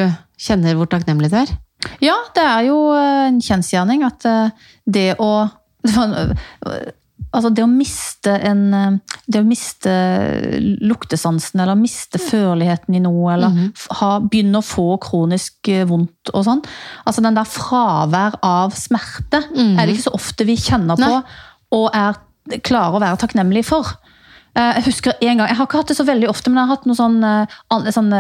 kjenner 0.41 0.77
hvor 0.77 0.89
takknemlig 0.91 1.33
det 1.33 1.45
er? 1.45 1.57
Ja, 2.05 2.17
det 2.37 2.45
er 2.45 2.67
jo 2.69 2.81
en 2.93 3.39
kjensgjerning 3.41 4.05
at 4.05 4.27
det 4.85 5.15
å 5.21 5.31
Altså 7.33 7.51
det 7.55 7.63
å 7.63 7.69
miste 7.71 8.33
en 8.43 8.63
eh, 8.75 8.97
Det 9.31 9.39
å 9.41 9.47
miste 9.47 9.91
luktesansen, 10.83 11.61
eller 11.63 11.79
miste 11.79 12.19
førligheten 12.19 12.97
i 12.99 13.03
noe, 13.05 13.33
eller 13.35 13.53
f- 13.77 13.89
ha, 14.01 14.09
begynne 14.21 14.59
å 14.59 14.67
få 14.67 14.97
kronisk 15.03 15.69
eh, 15.71 15.85
vondt 15.87 16.33
og 16.35 16.45
sånn. 16.49 16.63
Altså 17.07 17.23
den 17.23 17.37
der 17.39 17.47
fravær 17.47 18.39
av 18.43 18.75
smerte 18.75 19.45
er 19.79 19.87
det 19.87 19.95
ikke 19.95 20.09
så 20.09 20.15
ofte 20.19 20.45
vi 20.49 20.57
kjenner 20.57 20.97
på 20.99 21.07
Nei. 21.07 21.23
og 21.79 21.91
er 21.95 22.19
klare 22.67 22.97
å 22.99 23.01
være 23.03 23.21
takknemlige 23.23 23.65
for. 23.69 23.87
Eh, 24.57 24.73
Jeg 24.81 24.85
husker 24.89 25.13
en 25.23 25.39
gang, 25.39 25.47
jeg 25.49 25.57
har 25.61 25.67
ikke 25.69 25.79
hatt 25.85 25.89
det 25.93 25.97
så 26.01 26.05
veldig 26.09 26.29
ofte, 26.29 26.51
men 26.51 26.59
jeg 26.59 26.67
har 26.69 26.77
hatt 26.77 26.87
noe 26.91 26.99
sånn, 26.99 27.21
sånn 27.95 28.11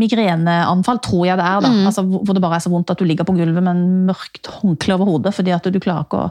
migreneanfall, 0.00 0.98
tror 1.04 1.26
jeg 1.28 1.36
det 1.36 1.44
er. 1.44 1.60
da. 1.60 1.68
Altså, 1.90 2.02
hvor 2.08 2.24
hvor 2.24 2.34
det 2.34 2.42
bare 2.42 2.56
er 2.56 2.64
så 2.64 2.70
vondt 2.72 2.90
at 2.90 2.98
du 2.98 3.04
ligger 3.04 3.24
på 3.28 3.36
gulvet 3.36 3.62
med 3.62 3.74
en 3.76 4.06
mørkt 4.08 4.46
håndkle 4.60 4.94
over 4.96 5.04
hodet. 5.12 5.34
fordi 5.34 5.52
at 5.52 5.62
du 5.68 5.78
klarer 5.80 6.06
ikke 6.08 6.22
å... 6.24 6.30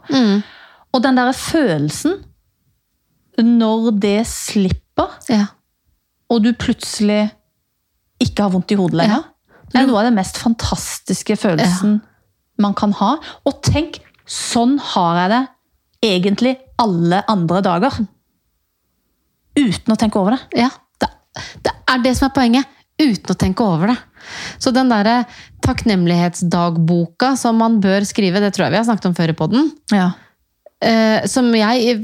Og 0.96 1.04
den 1.04 1.18
der 1.20 1.32
følelsen, 1.36 2.22
når 3.44 3.90
det 4.00 4.22
slipper, 4.32 5.12
Ja. 5.30 5.46
og 6.32 6.44
du 6.46 6.54
plutselig 6.56 7.26
ikke 8.24 8.46
har 8.46 8.54
vondt 8.54 8.72
i 8.72 8.78
hodet 8.80 8.96
lenger, 9.02 9.26
det 9.74 9.82
er 9.82 9.88
noe 9.90 10.00
av 10.00 10.08
den 10.08 10.16
mest 10.16 10.38
fantastiske 10.40 11.36
følelsen 11.36 11.98
man 12.64 12.74
kan 12.74 12.94
ha. 12.96 13.18
Og 13.46 13.60
tenk, 13.66 14.00
sånn 14.26 14.78
har 14.80 15.18
jeg 15.20 15.30
det 15.34 15.42
egentlig 16.16 16.56
alle 16.80 17.24
andre 17.28 17.60
dager. 17.66 17.98
Uten 19.58 19.92
å 19.94 19.98
tenke 20.00 20.20
over 20.20 20.36
det. 20.38 20.62
Ja, 20.64 20.70
det, 21.02 21.10
det 21.66 21.74
er 21.92 22.04
det 22.06 22.16
som 22.18 22.30
er 22.30 22.36
poenget. 22.38 22.72
Uten 22.96 23.34
å 23.34 23.36
tenke 23.36 23.66
over 23.68 23.92
det. 23.92 23.98
Så 24.64 24.72
den 24.72 24.88
derre 24.90 25.26
takknemlighetsdagboka 25.66 27.34
som 27.38 27.58
man 27.60 27.82
bør 27.84 28.06
skrive, 28.08 28.40
det 28.40 28.54
tror 28.56 28.68
jeg 28.70 28.76
vi 28.76 28.80
har 28.80 28.88
snakket 28.88 29.10
om 29.12 29.16
før 29.18 29.34
i 29.34 29.38
podden. 29.38 29.72
Ja. 29.92 30.14
Eh, 30.84 31.24
som 31.32 31.48
jeg, 31.56 31.96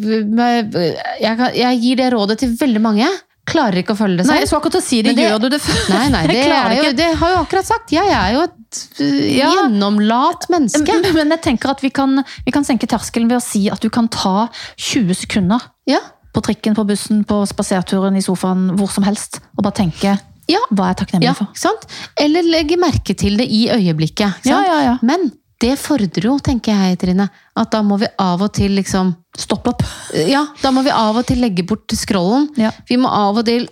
jeg 1.19 1.51
Jeg 1.59 1.81
gir 1.83 1.95
det 1.99 2.13
rådet 2.13 2.37
til 2.39 2.55
veldig 2.57 2.81
mange. 2.81 3.09
Klarer 3.51 3.81
ikke 3.81 3.95
å 3.95 3.97
følge 3.97 4.21
det 4.21 4.27
Nei, 4.29 4.37
jeg 4.39 4.47
skulle 4.47 4.61
akkurat 4.61 4.83
si 4.85 5.01
det. 5.01 5.15
Det- 5.17 5.25
Gjør 5.27 5.39
du 5.41 5.49
det 5.49 5.59
før? 5.61 5.79
Nei, 5.95 6.03
nei, 6.13 6.21
det, 6.29 6.43
jo, 6.77 6.91
det 6.95 7.07
har 7.17 7.27
jeg 7.31 7.37
jo 7.37 7.41
akkurat 7.43 7.65
sagt. 7.67 7.91
Jeg 7.91 8.07
er 8.07 8.33
jo 8.37 8.43
et 8.45 8.81
øh, 9.01 9.37
Ja. 9.37 9.49
gjennomlat 9.57 10.45
menneske. 10.53 10.99
Men 11.17 11.33
jeg 11.35 11.41
tenker 11.41 11.73
at 11.73 11.81
vi 11.83 11.89
kan, 11.89 12.23
vi 12.45 12.51
kan 12.53 12.63
senke 12.63 12.87
terskelen 12.87 13.27
ved 13.27 13.39
å 13.41 13.43
si 13.43 13.65
at 13.73 13.81
du 13.81 13.89
kan 13.89 14.07
ta 14.07 14.47
20 14.77 15.13
sekunder 15.25 15.59
Ja, 15.89 15.99
på 16.31 16.39
trikken, 16.45 16.77
på 16.77 16.85
bussen, 16.87 17.25
på 17.27 17.41
spaserturen, 17.49 18.15
i 18.15 18.21
sofaen, 18.23 18.69
hvor 18.77 18.87
som 18.93 19.03
helst, 19.03 19.41
og 19.57 19.65
bare 19.65 19.75
tenke 19.81 20.13
ja, 20.47 20.59
hva 20.71 20.85
er 20.85 20.93
jeg 20.93 20.99
takknemlig 21.01 21.35
for. 21.37 21.47
sant? 21.55 21.83
Eller 22.19 22.43
legge 22.47 22.77
merke 22.79 23.13
til 23.17 23.35
det 23.41 23.49
i 23.51 23.65
øyeblikket. 23.73 24.39
Ikke 24.45 24.53
Ja, 24.53 24.61
ja, 24.69 24.79
ja. 24.85 24.95
Men 25.01 25.31
det 25.61 25.75
fordrer 25.79 26.25
jo, 26.27 26.37
tenker 26.43 26.73
jeg, 26.73 26.97
Trine, 27.01 27.27
at 27.57 27.71
da 27.73 27.81
må 27.85 27.97
vi 28.01 28.09
av 28.21 28.41
og 28.47 28.53
til 28.57 28.73
liksom 28.79 29.15
Stopp 29.39 29.67
opp. 29.71 29.83
Ja, 30.27 30.41
da 30.59 30.73
må 30.75 30.81
vi 30.83 30.91
av 30.91 31.15
og 31.15 31.23
til 31.29 31.39
legge 31.39 31.63
bort 31.63 31.93
scrollen. 31.95 32.49
Ja. 32.59 32.73
Vi 32.89 32.97
må 32.99 33.07
av 33.07 33.37
og 33.39 33.45
til 33.47 33.69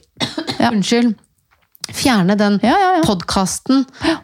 Ja. 0.59 0.69
Unnskyld. 0.71 1.17
Fjerne 1.89 2.35
den 2.37 2.59
Ja, 2.61 2.75
ja, 2.77 2.89
ja. 2.99 3.03
podkasten 3.03 3.79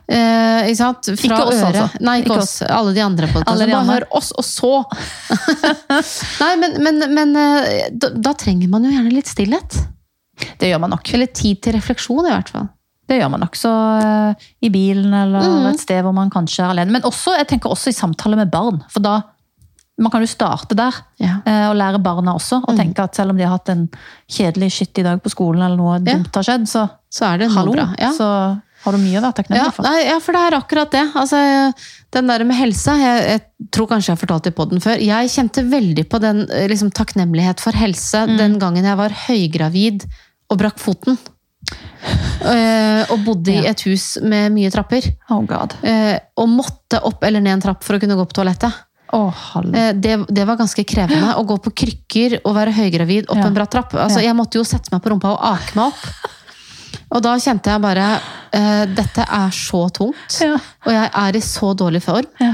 eh, 0.08 0.68
ikke 0.70 0.78
sant? 0.78 1.08
fra 1.18 1.28
Ikke 1.32 1.40
oss, 1.48 1.56
øret. 1.58 1.66
altså. 1.82 2.04
Nei, 2.06 2.20
ikke, 2.22 2.30
Ikke 2.36 2.44
oss. 2.46 2.54
Alle 2.70 2.94
de 2.94 3.02
andre 3.04 3.28
podkastene. 3.34 3.68
Bare 3.74 3.88
hør 3.90 4.06
oss, 4.20 4.30
og 4.38 4.46
så 4.46 4.72
Nei, 6.44 6.52
men, 6.62 6.78
men, 6.86 7.04
men 7.18 7.36
eh, 7.42 7.88
da, 7.92 8.12
da 8.16 8.34
trenger 8.38 8.70
man 8.72 8.86
jo 8.86 8.94
gjerne 8.94 9.14
litt 9.16 9.30
stillhet. 9.32 9.80
Det 10.62 10.70
gjør 10.70 10.82
man 10.86 10.94
nok. 10.96 11.10
Eller 11.16 11.32
tid 11.36 11.62
til 11.66 11.76
refleksjon, 11.78 12.26
i 12.28 12.34
hvert 12.34 12.52
fall. 12.54 12.68
Det 13.08 13.20
gjør 13.22 13.30
man 13.30 13.40
nok. 13.46 13.56
Så 13.56 13.70
eh, 14.02 14.48
i 14.66 14.70
bilen 14.74 15.14
eller 15.14 15.42
Mm. 15.46 15.70
et 15.74 15.80
sted 15.80 16.02
hvor 16.04 16.14
man 16.14 16.30
kanskje 16.34 16.64
er 16.66 16.72
alene. 16.74 16.92
Men 16.92 17.02
også, 17.06 17.36
jeg 17.38 17.48
tenker 17.48 17.70
også 17.70 17.90
i 17.90 17.98
samtale 17.98 18.36
med 18.36 18.50
barn. 18.52 18.84
For 18.90 19.00
da 19.00 19.22
man 19.98 20.12
kan 20.12 20.20
jo 20.22 20.28
starte 20.28 20.76
der 20.76 20.92
Ja. 21.22 21.38
eh, 21.46 21.70
og 21.70 21.76
lære 21.78 22.02
barna 22.04 22.34
også. 22.36 22.64
Og 22.68 22.74
Mm. 22.76 22.78
tenke 22.82 23.00
at 23.04 23.16
selv 23.16 23.30
om 23.32 23.38
de 23.38 23.44
har 23.44 23.58
hatt 23.58 23.70
en 23.70 23.88
kjedelig 24.30 24.72
skittig 24.72 25.04
dag 25.04 25.22
på 25.24 25.30
skolen, 25.30 25.62
eller 25.64 25.78
noe 25.78 26.00
Ja. 26.00 26.16
dumt 26.18 26.34
har 26.36 26.44
skjedd, 26.44 26.68
så 26.68 26.90
Så 27.10 27.24
er 27.34 27.38
det 27.38 27.52
hallo, 27.52 27.72
bra. 27.72 27.94
Ja. 27.98 28.12
så 28.12 28.60
har 28.84 28.92
du 28.92 28.98
mye 28.98 29.18
å 29.18 29.22
være 29.22 29.34
takknemlig 29.36 29.64
Ja, 29.64 29.70
for. 29.72 29.84
nei, 29.84 30.04
ja, 30.06 30.20
for 30.20 30.32
det 30.34 30.42
er 30.42 30.58
akkurat 30.60 30.92
det. 30.92 31.14
Altså, 31.16 31.74
den 32.12 32.28
der 32.28 32.44
med 32.44 32.56
helse, 32.58 32.92
jeg, 32.92 33.28
jeg 33.30 33.72
tror 33.72 33.88
kanskje 33.88 34.10
jeg 34.10 34.18
har 34.18 34.28
fortalt 34.28 34.44
det 34.44 34.54
i 34.54 34.60
podden 34.60 34.82
før, 34.82 35.00
jeg 35.00 35.30
kjente 35.30 35.64
veldig 35.70 36.10
på 36.10 36.20
den 36.20 36.42
eh, 36.52 36.68
liksom, 36.68 36.92
takknemlighet 36.92 37.60
for 37.62 37.72
helse 37.72 38.28
Mm. 38.28 38.38
den 38.38 38.60
gangen 38.60 38.84
jeg 38.84 38.98
var 38.98 39.10
høygravid 39.10 40.06
og 40.50 40.58
brakk 40.60 40.78
foten. 40.78 41.18
Eh, 42.46 43.12
og 43.12 43.24
bodde 43.26 43.54
i 43.56 43.66
et 43.66 43.82
hus 43.88 44.18
med 44.22 44.52
mye 44.54 44.70
trapper. 44.74 45.08
Oh 45.34 45.42
god. 45.48 45.74
eh, 45.84 46.20
og 46.38 46.50
måtte 46.52 47.00
opp 47.08 47.24
eller 47.26 47.42
ned 47.42 47.58
en 47.58 47.64
trapp 47.64 47.84
for 47.84 47.96
å 47.98 48.02
kunne 48.04 48.18
gå 48.20 48.26
på 48.30 48.38
toalettet. 48.38 48.74
Oh, 49.16 49.32
det, 49.64 50.16
det 50.28 50.44
var 50.46 50.58
ganske 50.60 50.84
krevende. 50.84 51.32
Å 51.40 51.44
gå 51.48 51.56
på 51.64 51.72
krykker 51.84 52.40
og 52.44 52.56
være 52.58 52.74
høygravid 52.76 53.30
opp 53.30 53.38
Ja. 53.40 53.46
en 53.48 53.54
bratt 53.56 53.72
trapp. 53.72 53.94
Altså, 53.96 54.20
Ja. 54.20 54.28
Jeg 54.32 54.36
måtte 54.36 54.60
jo 54.60 54.64
sette 54.68 54.92
meg 54.92 55.02
på 55.02 55.10
rumpa 55.14 55.32
og 55.36 55.40
ake 55.56 55.76
meg 55.78 55.86
opp. 55.94 56.32
Og 57.16 57.22
da 57.24 57.36
kjente 57.40 57.70
jeg 57.72 57.82
bare 57.82 58.08
Dette 58.96 59.24
er 59.28 59.50
så 59.52 59.86
tungt. 59.94 60.36
Og 60.86 60.92
jeg 60.94 61.10
er 61.14 61.36
i 61.36 61.42
så 61.44 61.74
dårlig 61.76 62.02
form 62.04 62.26
Ja. 62.40 62.54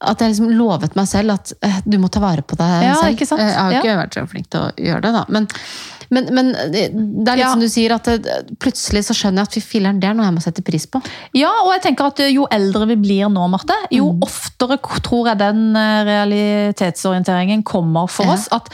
at 0.00 0.18
jeg 0.20 0.30
liksom 0.34 0.50
lovet 0.58 0.94
meg 0.96 1.06
selv 1.08 1.32
at 1.32 1.52
du 1.86 1.96
må 1.98 2.10
ta 2.12 2.20
vare 2.20 2.42
på 2.42 2.56
deg 2.56 2.82
Ja, 2.84 2.94
selv. 3.00 3.16
Jeg 3.38 3.54
har 3.56 3.72
ikke 3.80 3.96
vært 3.96 4.14
så 4.18 4.26
flink 4.28 4.50
til 4.50 4.60
å 4.60 4.72
gjøre 4.76 5.02
det, 5.02 5.12
da. 5.12 5.24
Men, 5.28 5.46
men, 6.10 6.28
men 6.34 6.52
det 6.72 6.90
det 6.94 7.28
er 7.28 7.36
litt 7.36 7.44
Ja. 7.44 7.50
som 7.52 7.60
du 7.60 7.68
sier, 7.68 7.92
at 7.94 8.04
det, 8.04 8.56
plutselig 8.58 9.04
så 9.06 9.14
skjønner 9.16 9.42
jeg 9.44 9.48
at 9.48 9.54
fy 9.54 9.60
filler'n, 9.60 10.00
det 10.00 10.08
er 10.10 10.14
noe 10.14 10.26
jeg 10.26 10.34
må 10.36 10.42
sette 10.44 10.62
pris 10.64 10.86
på. 10.86 11.00
Ja, 11.34 11.50
og 11.64 11.72
jeg 11.74 11.82
tenker 11.82 12.06
at 12.12 12.18
jo 12.32 12.46
eldre 12.50 12.86
vi 12.86 12.96
blir 12.96 13.28
nå, 13.32 13.48
Marte, 13.50 13.74
jo 13.90 14.12
Mm. 14.12 14.20
oftere 14.22 14.78
tror 15.02 15.26
jeg 15.32 15.38
den 15.38 15.76
eh, 15.76 16.04
realitetsorienteringen 16.04 17.62
kommer 17.64 18.06
for 18.08 18.24
Ja. 18.26 18.32
oss. 18.34 18.48
At 18.52 18.68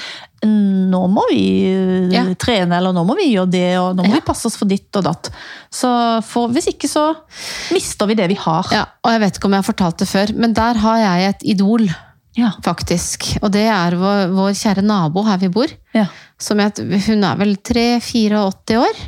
nå 0.45 1.03
må 1.09 1.23
vi 1.31 1.43
eh, 1.71 2.11
Ja. 2.11 2.25
trene, 2.35 2.77
eller 2.77 2.93
nå 2.93 3.05
må 3.07 3.15
vi 3.17 3.33
gjøre 3.35 3.51
det, 3.51 3.79
og 3.79 3.97
nå 3.97 4.03
må 4.03 4.09
Ja. 4.09 4.15
vi 4.21 4.27
passe 4.27 4.47
oss 4.47 4.57
for 4.57 4.67
ditt 4.67 4.95
og 4.97 5.05
datt. 5.05 5.31
Så 5.71 6.23
for, 6.25 6.49
hvis 6.49 6.67
ikke 6.69 6.89
så 6.91 7.15
mister 7.73 8.07
vi 8.07 8.15
det 8.15 8.29
vi 8.29 8.35
har. 8.35 8.67
Ja, 8.73 8.85
og 9.05 9.13
jeg 9.13 9.21
vet 9.21 9.37
ikke 9.39 9.45
om 9.47 9.53
jeg 9.53 9.65
har 9.65 9.73
fortalt 9.73 9.99
det 9.99 10.09
før, 10.09 10.35
men 10.37 10.53
der 10.53 10.75
har 10.75 10.99
jeg 10.99 11.29
et 11.35 11.43
idol, 11.57 11.89
Ja. 12.35 12.51
faktisk. 12.63 13.39
Og 13.43 13.53
det 13.53 13.69
er 13.69 13.91
vår, 13.95 14.33
vår 14.33 14.51
kjære 14.57 14.83
nabo 14.83 15.23
her 15.23 15.37
vi 15.39 15.49
bor. 15.49 15.67
Ja. 16.43 16.47
Som 16.49 16.59
jeg, 16.59 16.75
hun 17.07 17.25
er 17.31 17.37
vel 17.41 17.55
3-84 17.57 18.79
år, 18.83 19.03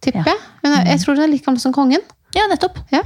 tipper 0.00 0.24
Ja. 0.24 0.32
jeg. 0.32 0.44
Hun 0.64 0.72
er, 0.78 0.84
jeg 0.94 1.00
tror 1.04 1.14
hun 1.20 1.24
er 1.28 1.32
like 1.36 1.44
gammel 1.44 1.60
som 1.60 1.72
kongen. 1.76 2.00
ja, 2.34 2.46
nettopp. 2.48 2.78
Ja. 2.90 3.02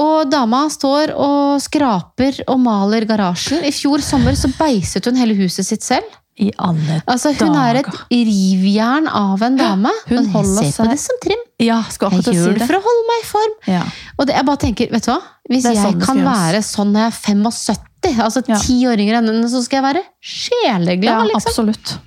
Og 0.00 0.30
dama 0.32 0.62
står 0.72 1.10
og 1.20 1.58
skraper 1.60 2.38
og 2.48 2.60
maler 2.62 3.04
garasjen. 3.04 3.60
I 3.66 3.72
fjor 3.74 4.00
sommer 4.00 4.32
så 4.38 4.48
beiset 4.56 5.04
hun 5.10 5.18
hele 5.20 5.34
huset 5.36 5.66
sitt 5.66 5.84
selv. 5.84 6.16
I 6.40 6.46
alle 6.56 7.02
Altså, 7.10 7.34
hun 7.36 7.52
er 7.58 7.80
et 7.82 7.88
rivjern 8.08 9.10
av 9.12 9.42
en 9.44 9.58
dame. 9.58 9.90
hun 10.08 10.22
og 10.22 10.30
holder 10.38 10.62
seg- 10.70 10.76
på 10.78 10.86
det 10.88 10.98
som 11.02 11.18
trim. 11.20 11.42
Ja, 11.60 11.82
skal 11.92 12.10
Jeg 12.12 12.22
gjør 12.32 12.54
si 12.54 12.58
det 12.60 12.66
for 12.70 12.78
å 12.78 12.82
holde 12.86 13.04
meg 13.10 13.18
i 13.20 13.26
form. 13.28 13.54
Ja. 13.68 13.82
Og 14.18 14.26
det, 14.26 14.36
jeg 14.36 14.46
bare 14.46 14.56
tenker, 14.56 14.90
vet 14.90 15.04
du 15.04 15.10
hva? 15.12 15.18
Hvis 15.50 15.66
er 15.66 15.74
jeg 15.74 15.84
sånn 15.84 16.00
kan 16.06 16.16
være 16.24 16.62
sånn 16.64 16.92
når 16.94 17.00
jeg 17.00 17.12
er 17.12 17.18
75, 17.20 18.20
altså 18.24 18.42
Ja. 18.48 18.56
ti 18.62 18.78
år 18.86 18.96
yngre 19.04 19.18
enn 19.20 19.28
henne, 19.28 19.50
så 19.52 19.60
skal 19.62 19.82
jeg 19.82 19.94
være 19.94 20.04
sjeleglad, 20.22 21.04
ja, 21.04 21.22
liksom. 21.28 21.50
absolutt. 21.50 21.98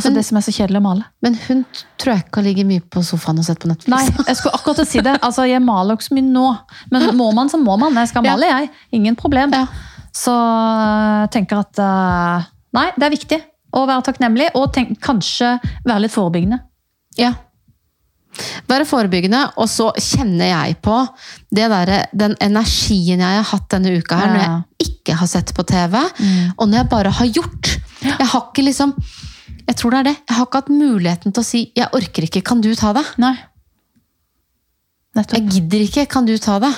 Og 0.00 0.10
Men- 0.10 0.14
det 0.18 0.24
som 0.26 0.36
er 0.40 0.44
så 0.46 0.52
kjedelig 0.56 0.80
å 0.80 0.82
male. 0.82 1.04
Men 1.22 1.34
hun 1.46 1.64
tror 2.00 2.14
jeg 2.14 2.24
ikke 2.24 2.40
har 2.40 2.46
ligget 2.48 2.66
mye 2.66 2.80
på 2.90 3.02
sofaen 3.04 3.38
og 3.38 3.44
sett 3.44 3.60
på 3.60 3.68
Netflix. 3.68 3.88
Nei, 3.92 4.24
jeg 4.26 4.36
skulle 4.40 4.54
akkurat 4.58 4.88
si 4.88 5.00
det. 5.04 5.18
Altså, 5.26 5.44
jeg 5.48 5.60
maler 5.62 5.94
ikke 5.98 6.08
så 6.08 6.14
mye 6.16 6.28
nå. 6.32 6.46
Men 6.90 7.16
må 7.16 7.28
man, 7.36 7.48
så 7.52 7.60
må 7.60 7.76
man. 7.78 7.94
Jeg 7.94 8.08
skal 8.08 8.24
Ja. 8.24 8.34
male, 8.36 8.46
jeg. 8.54 8.70
Ingen 8.92 9.16
problem. 9.16 9.52
Ja. 9.52 9.66
Så 10.12 10.32
jeg 10.34 11.30
tenker 11.36 11.60
at 11.62 11.78
eh, 11.78 12.48
Nei, 12.72 12.86
det 12.96 13.06
er 13.06 13.14
viktig 13.14 13.38
å 13.74 13.84
være 13.86 14.02
takknemlig, 14.08 14.48
og 14.58 14.72
tenk, 14.74 14.96
kanskje 15.02 15.52
være 15.86 16.00
litt 16.02 16.12
forebyggende. 16.14 16.60
Ja. 17.18 17.32
Være 18.70 18.84
forebyggende, 18.86 19.40
og 19.58 19.66
så 19.70 19.88
kjenner 19.98 20.46
jeg 20.52 20.76
på 20.82 20.96
det 21.54 21.66
der, 21.72 21.90
den 22.14 22.36
energien 22.40 23.18
jeg 23.24 23.40
har 23.40 23.46
hatt 23.50 23.66
denne 23.74 23.90
uka 23.98 24.18
her, 24.20 24.30
når 24.30 24.42
jeg 24.44 24.86
ikke 24.86 25.16
har 25.18 25.26
sett 25.30 25.50
på 25.56 25.64
TV, 25.66 25.96
og 26.56 26.68
når 26.70 26.76
jeg 26.84 26.88
bare 26.92 27.10
har 27.18 27.26
gjort. 27.26 27.72
Jeg 28.06 28.28
har 28.30 28.44
ikke 28.46 28.64
liksom 28.68 28.94
Jeg 29.70 29.78
tror 29.78 29.94
det 29.94 29.98
er 30.00 30.06
det. 30.08 30.16
Jeg 30.26 30.36
har 30.36 30.46
ikke 30.48 30.60
hatt 30.64 30.70
muligheten 30.74 31.32
til 31.34 31.42
å 31.42 31.46
si 31.46 31.60
'jeg 31.76 31.88
orker 31.94 32.26
ikke, 32.26 32.42
kan 32.42 32.60
du 32.60 32.74
ta 32.74 32.92
det'? 32.92 33.06
Nei. 33.22 33.36
Nettopp. 35.14 35.36
Jeg 35.38 35.50
gidder 35.50 35.84
ikke, 35.86 36.06
kan 36.10 36.26
du 36.26 36.36
ta 36.38 36.58
det? 36.62 36.72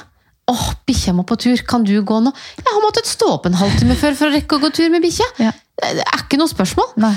Åh, 0.52 0.64
bikkja 0.88 1.14
må 1.16 1.24
på 1.24 1.36
tur, 1.38 1.56
kan 1.68 1.84
du 1.84 1.94
gå 2.02 2.18
nå? 2.20 2.32
Jeg 2.58 2.66
har 2.68 2.82
måttet 2.84 3.06
stå 3.08 3.28
opp 3.36 3.46
en 3.46 3.54
halvtime 3.56 3.94
før 3.96 4.16
for 4.18 4.28
å 4.28 4.34
rekke 4.34 4.58
å 4.58 4.60
gå 4.64 4.72
tur 4.74 4.90
med 4.90 5.04
bikkja. 5.04 5.28
Ja. 5.38 5.52
Det 5.80 6.02
er 6.04 6.18
ikke 6.24 6.40
noe 6.40 6.50
spørsmål. 6.50 6.92
Nei. 6.96 7.14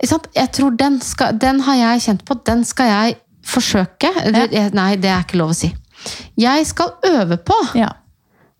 Jeg 0.00 0.52
tror 0.56 0.76
den, 0.76 1.00
skal, 1.00 1.36
den 1.38 1.60
har 1.60 1.76
jeg 1.76 2.00
kjent 2.06 2.24
på, 2.24 2.36
den 2.44 2.64
skal 2.64 2.86
jeg 2.90 3.16
forsøke. 3.44 4.10
Ja. 4.52 4.68
Nei, 4.72 4.96
det 4.96 5.12
er 5.12 5.24
ikke 5.24 5.40
lov 5.40 5.54
å 5.54 5.56
si. 5.56 5.72
Jeg 6.40 6.66
skal 6.66 6.92
øve 7.04 7.36
på 7.36 7.56
Ja. 7.76 7.92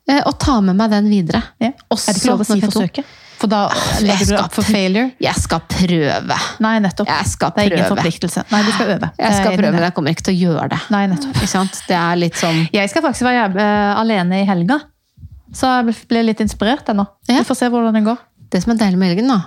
eh, 0.08 0.20
å 0.24 0.32
ta 0.38 0.60
med 0.60 0.76
meg 0.76 0.90
den 0.90 1.08
videre. 1.08 1.42
Er 1.60 1.72
det 1.88 2.16
ikke 2.16 2.30
lov 2.32 2.40
å 2.40 2.44
si 2.48 2.60
forsøke? 2.60 3.04
For 3.40 3.48
da 3.48 3.60
jeg 3.72 4.04
legger 4.04 4.26
du 4.26 4.30
skal 4.34 4.42
opp 4.44 4.56
for 4.58 4.68
failure. 4.68 5.10
Jeg 5.22 5.40
skal 5.40 5.62
prøve. 5.64 6.38
Nei, 6.60 6.74
nettopp. 6.84 7.08
Jeg 7.08 7.28
skal 7.30 7.52
Det 7.56 7.62
er 7.64 7.76
ingen 7.78 7.88
forpliktelse. 7.88 8.44
Nei, 8.52 8.60
du 8.66 8.72
skal 8.76 8.94
øve. 8.96 9.10
Jeg 9.16 9.36
skal 9.38 9.56
prøve, 9.56 9.72
men 9.76 9.86
jeg 9.86 9.94
kommer 9.96 10.16
ikke 10.16 10.26
til 10.28 10.34
å 10.34 10.40
gjøre 10.50 10.66
det. 10.74 10.80
Nei, 10.92 11.02
nettopp. 11.14 11.38
Ikke 11.38 11.52
sant? 11.54 11.80
Det 11.88 11.96
er 11.96 12.20
litt 12.20 12.40
sånn 12.40 12.66
Jeg 12.76 12.92
skal 12.92 13.06
faktisk 13.06 13.28
være 13.28 13.46
eh, 13.64 14.00
alene 14.00 14.42
i 14.42 14.48
helga. 14.48 14.80
Så 15.56 15.70
jeg 15.72 15.96
ble 16.10 16.26
litt 16.28 16.42
inspirert 16.44 16.92
ennå. 16.92 17.06
Ja. 17.30 17.40
Vi 17.40 17.48
får 17.48 17.58
se 17.62 17.70
hvordan 17.72 17.96
det 17.96 18.04
går. 18.06 18.20
Det 18.50 18.60
som 18.62 18.74
er 18.74 18.82
deilig 18.84 19.00
med 19.00 19.12
helgen, 19.12 19.30
da, 19.30 19.40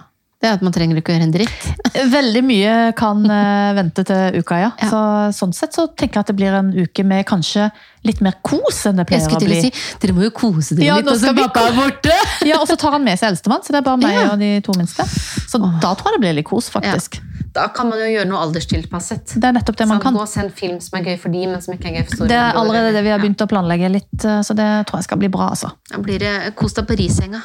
det 0.43 0.49
er 0.49 0.57
at 0.57 0.63
man 0.65 0.73
trenger 0.75 0.97
ikke 0.99 1.13
å 1.13 1.15
gjøre 1.15 1.23
en 1.29 1.31
dritt. 1.31 1.67
Veldig 2.17 2.41
mye 2.43 2.71
kan 2.99 3.23
eh, 3.37 3.69
vente 3.79 4.03
til 4.09 4.39
uka, 4.43 4.57
ja. 4.59 4.71
Ja. 4.83 4.89
Så, 4.91 4.99
sånn 5.39 5.53
sett 5.55 5.71
så 5.77 5.85
tenker 5.87 6.19
jeg 6.19 6.25
at 6.25 6.31
det 6.33 6.35
blir 6.41 6.57
en 6.59 6.73
uke 6.75 7.05
med 7.07 7.23
kanskje 7.29 7.69
litt 8.03 8.19
mer 8.19 8.35
kos 8.43 8.81
enn 8.89 8.97
det 8.99 9.05
Jeg 9.05 9.11
pleier 9.13 9.23
skulle 9.23 9.39
å 9.39 9.43
til 9.45 9.53
bli. 9.53 9.59
si, 9.63 9.97
dere 10.03 10.15
må 10.17 10.25
jo 10.27 10.33
kose 10.35 10.75
dere 10.75 10.89
Ja, 10.89 10.97
litt, 10.99 11.07
nå 11.07 11.13
og 11.15 11.21
så 11.23 11.31
pappa 11.37 11.63
er 11.69 11.77
borte! 11.79 12.17
Ja, 12.49 12.57
Og 12.59 12.67
så 12.67 12.75
tar 12.75 12.97
han 12.97 13.05
med 13.07 13.15
seg 13.21 13.29
eldstemann, 13.31 13.63
så 13.63 13.71
det 13.71 13.79
er 13.79 13.87
bare 13.87 14.01
meg 14.03 14.17
Ja. 14.19 14.25
og 14.33 14.41
de 14.43 14.49
to 14.67 14.75
minste. 14.75 15.05
Så 15.47 15.61
da 15.63 15.93
tror 15.95 16.11
jeg 16.11 16.19
det 16.19 16.23
blir 16.25 16.35
litt 16.41 16.49
kos, 16.51 16.67
faktisk. 16.73 17.21
Da 17.55 17.67
kan 17.71 17.87
man 17.87 18.01
jo 18.01 18.07
gjøre 18.09 18.27
noe 18.27 18.41
alderstilpasset. 18.49 19.35
Det 19.39 19.45
er 19.47 19.53
nettopp 19.55 19.77
det 19.79 19.85
man 19.87 19.99
kan. 20.03 20.15
Gå 20.17 20.23
og 20.25 20.27
se 20.31 20.41
en 20.43 20.49
film 20.51 20.79
som 20.83 20.97
er 20.99 21.05
gøy 21.11 21.19
for 21.21 21.31
de, 21.31 21.43
men 21.47 21.61
som 21.63 21.75
ikke 21.77 21.91
er 21.91 21.99
gøy 22.01 22.07
for 22.09 22.15
store. 22.17 22.29
Det 22.33 22.39
er 22.41 22.57
allerede 22.59 22.91
det 22.97 23.03
vi 23.05 23.11
har 23.13 23.19
Ja. 23.19 23.23
begynt 23.23 23.43
å 23.45 23.47
planlegge 23.51 23.91
litt, 23.93 24.25
eh, 24.25 24.41
så 24.43 24.55
det 24.57 24.69
tror 24.89 24.99
jeg 24.99 25.07
skal 25.07 25.21
bli 25.21 25.29
bra, 25.31 25.51
altså. 25.53 25.69
Da 25.91 26.01
blir 26.03 26.19
det 26.19 26.33
kos 26.59 26.73
deg 26.73 26.87
på 26.89 26.97
risenga. 26.99 27.43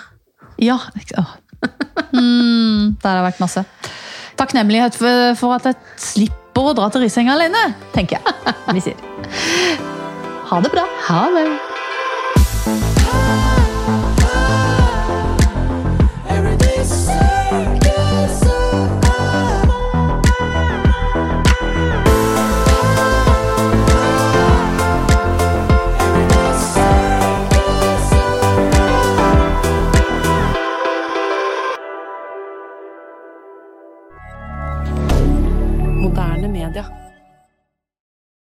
Ja. 0.59 0.79
åh. 1.21 1.37
Mm, 2.15 2.95
det 2.97 3.05
har 3.05 3.19
det 3.19 3.25
vært 3.27 3.43
masse. 3.43 3.65
Takknemlighet 4.39 4.97
for, 4.99 5.33
for 5.41 5.57
at 5.59 5.67
jeg 5.69 5.77
slipper 6.01 6.71
å 6.71 6.77
dra 6.79 6.89
til 6.95 7.05
Risenga 7.05 7.35
alene, 7.35 7.65
tenker 7.97 8.19
jeg. 8.19 8.55
Vi 8.77 8.85
sier. 8.91 9.03
Ha 10.49 10.63
det 10.65 10.73
bra. 10.73 10.87
Ha 11.11 11.27
det! 11.35 12.98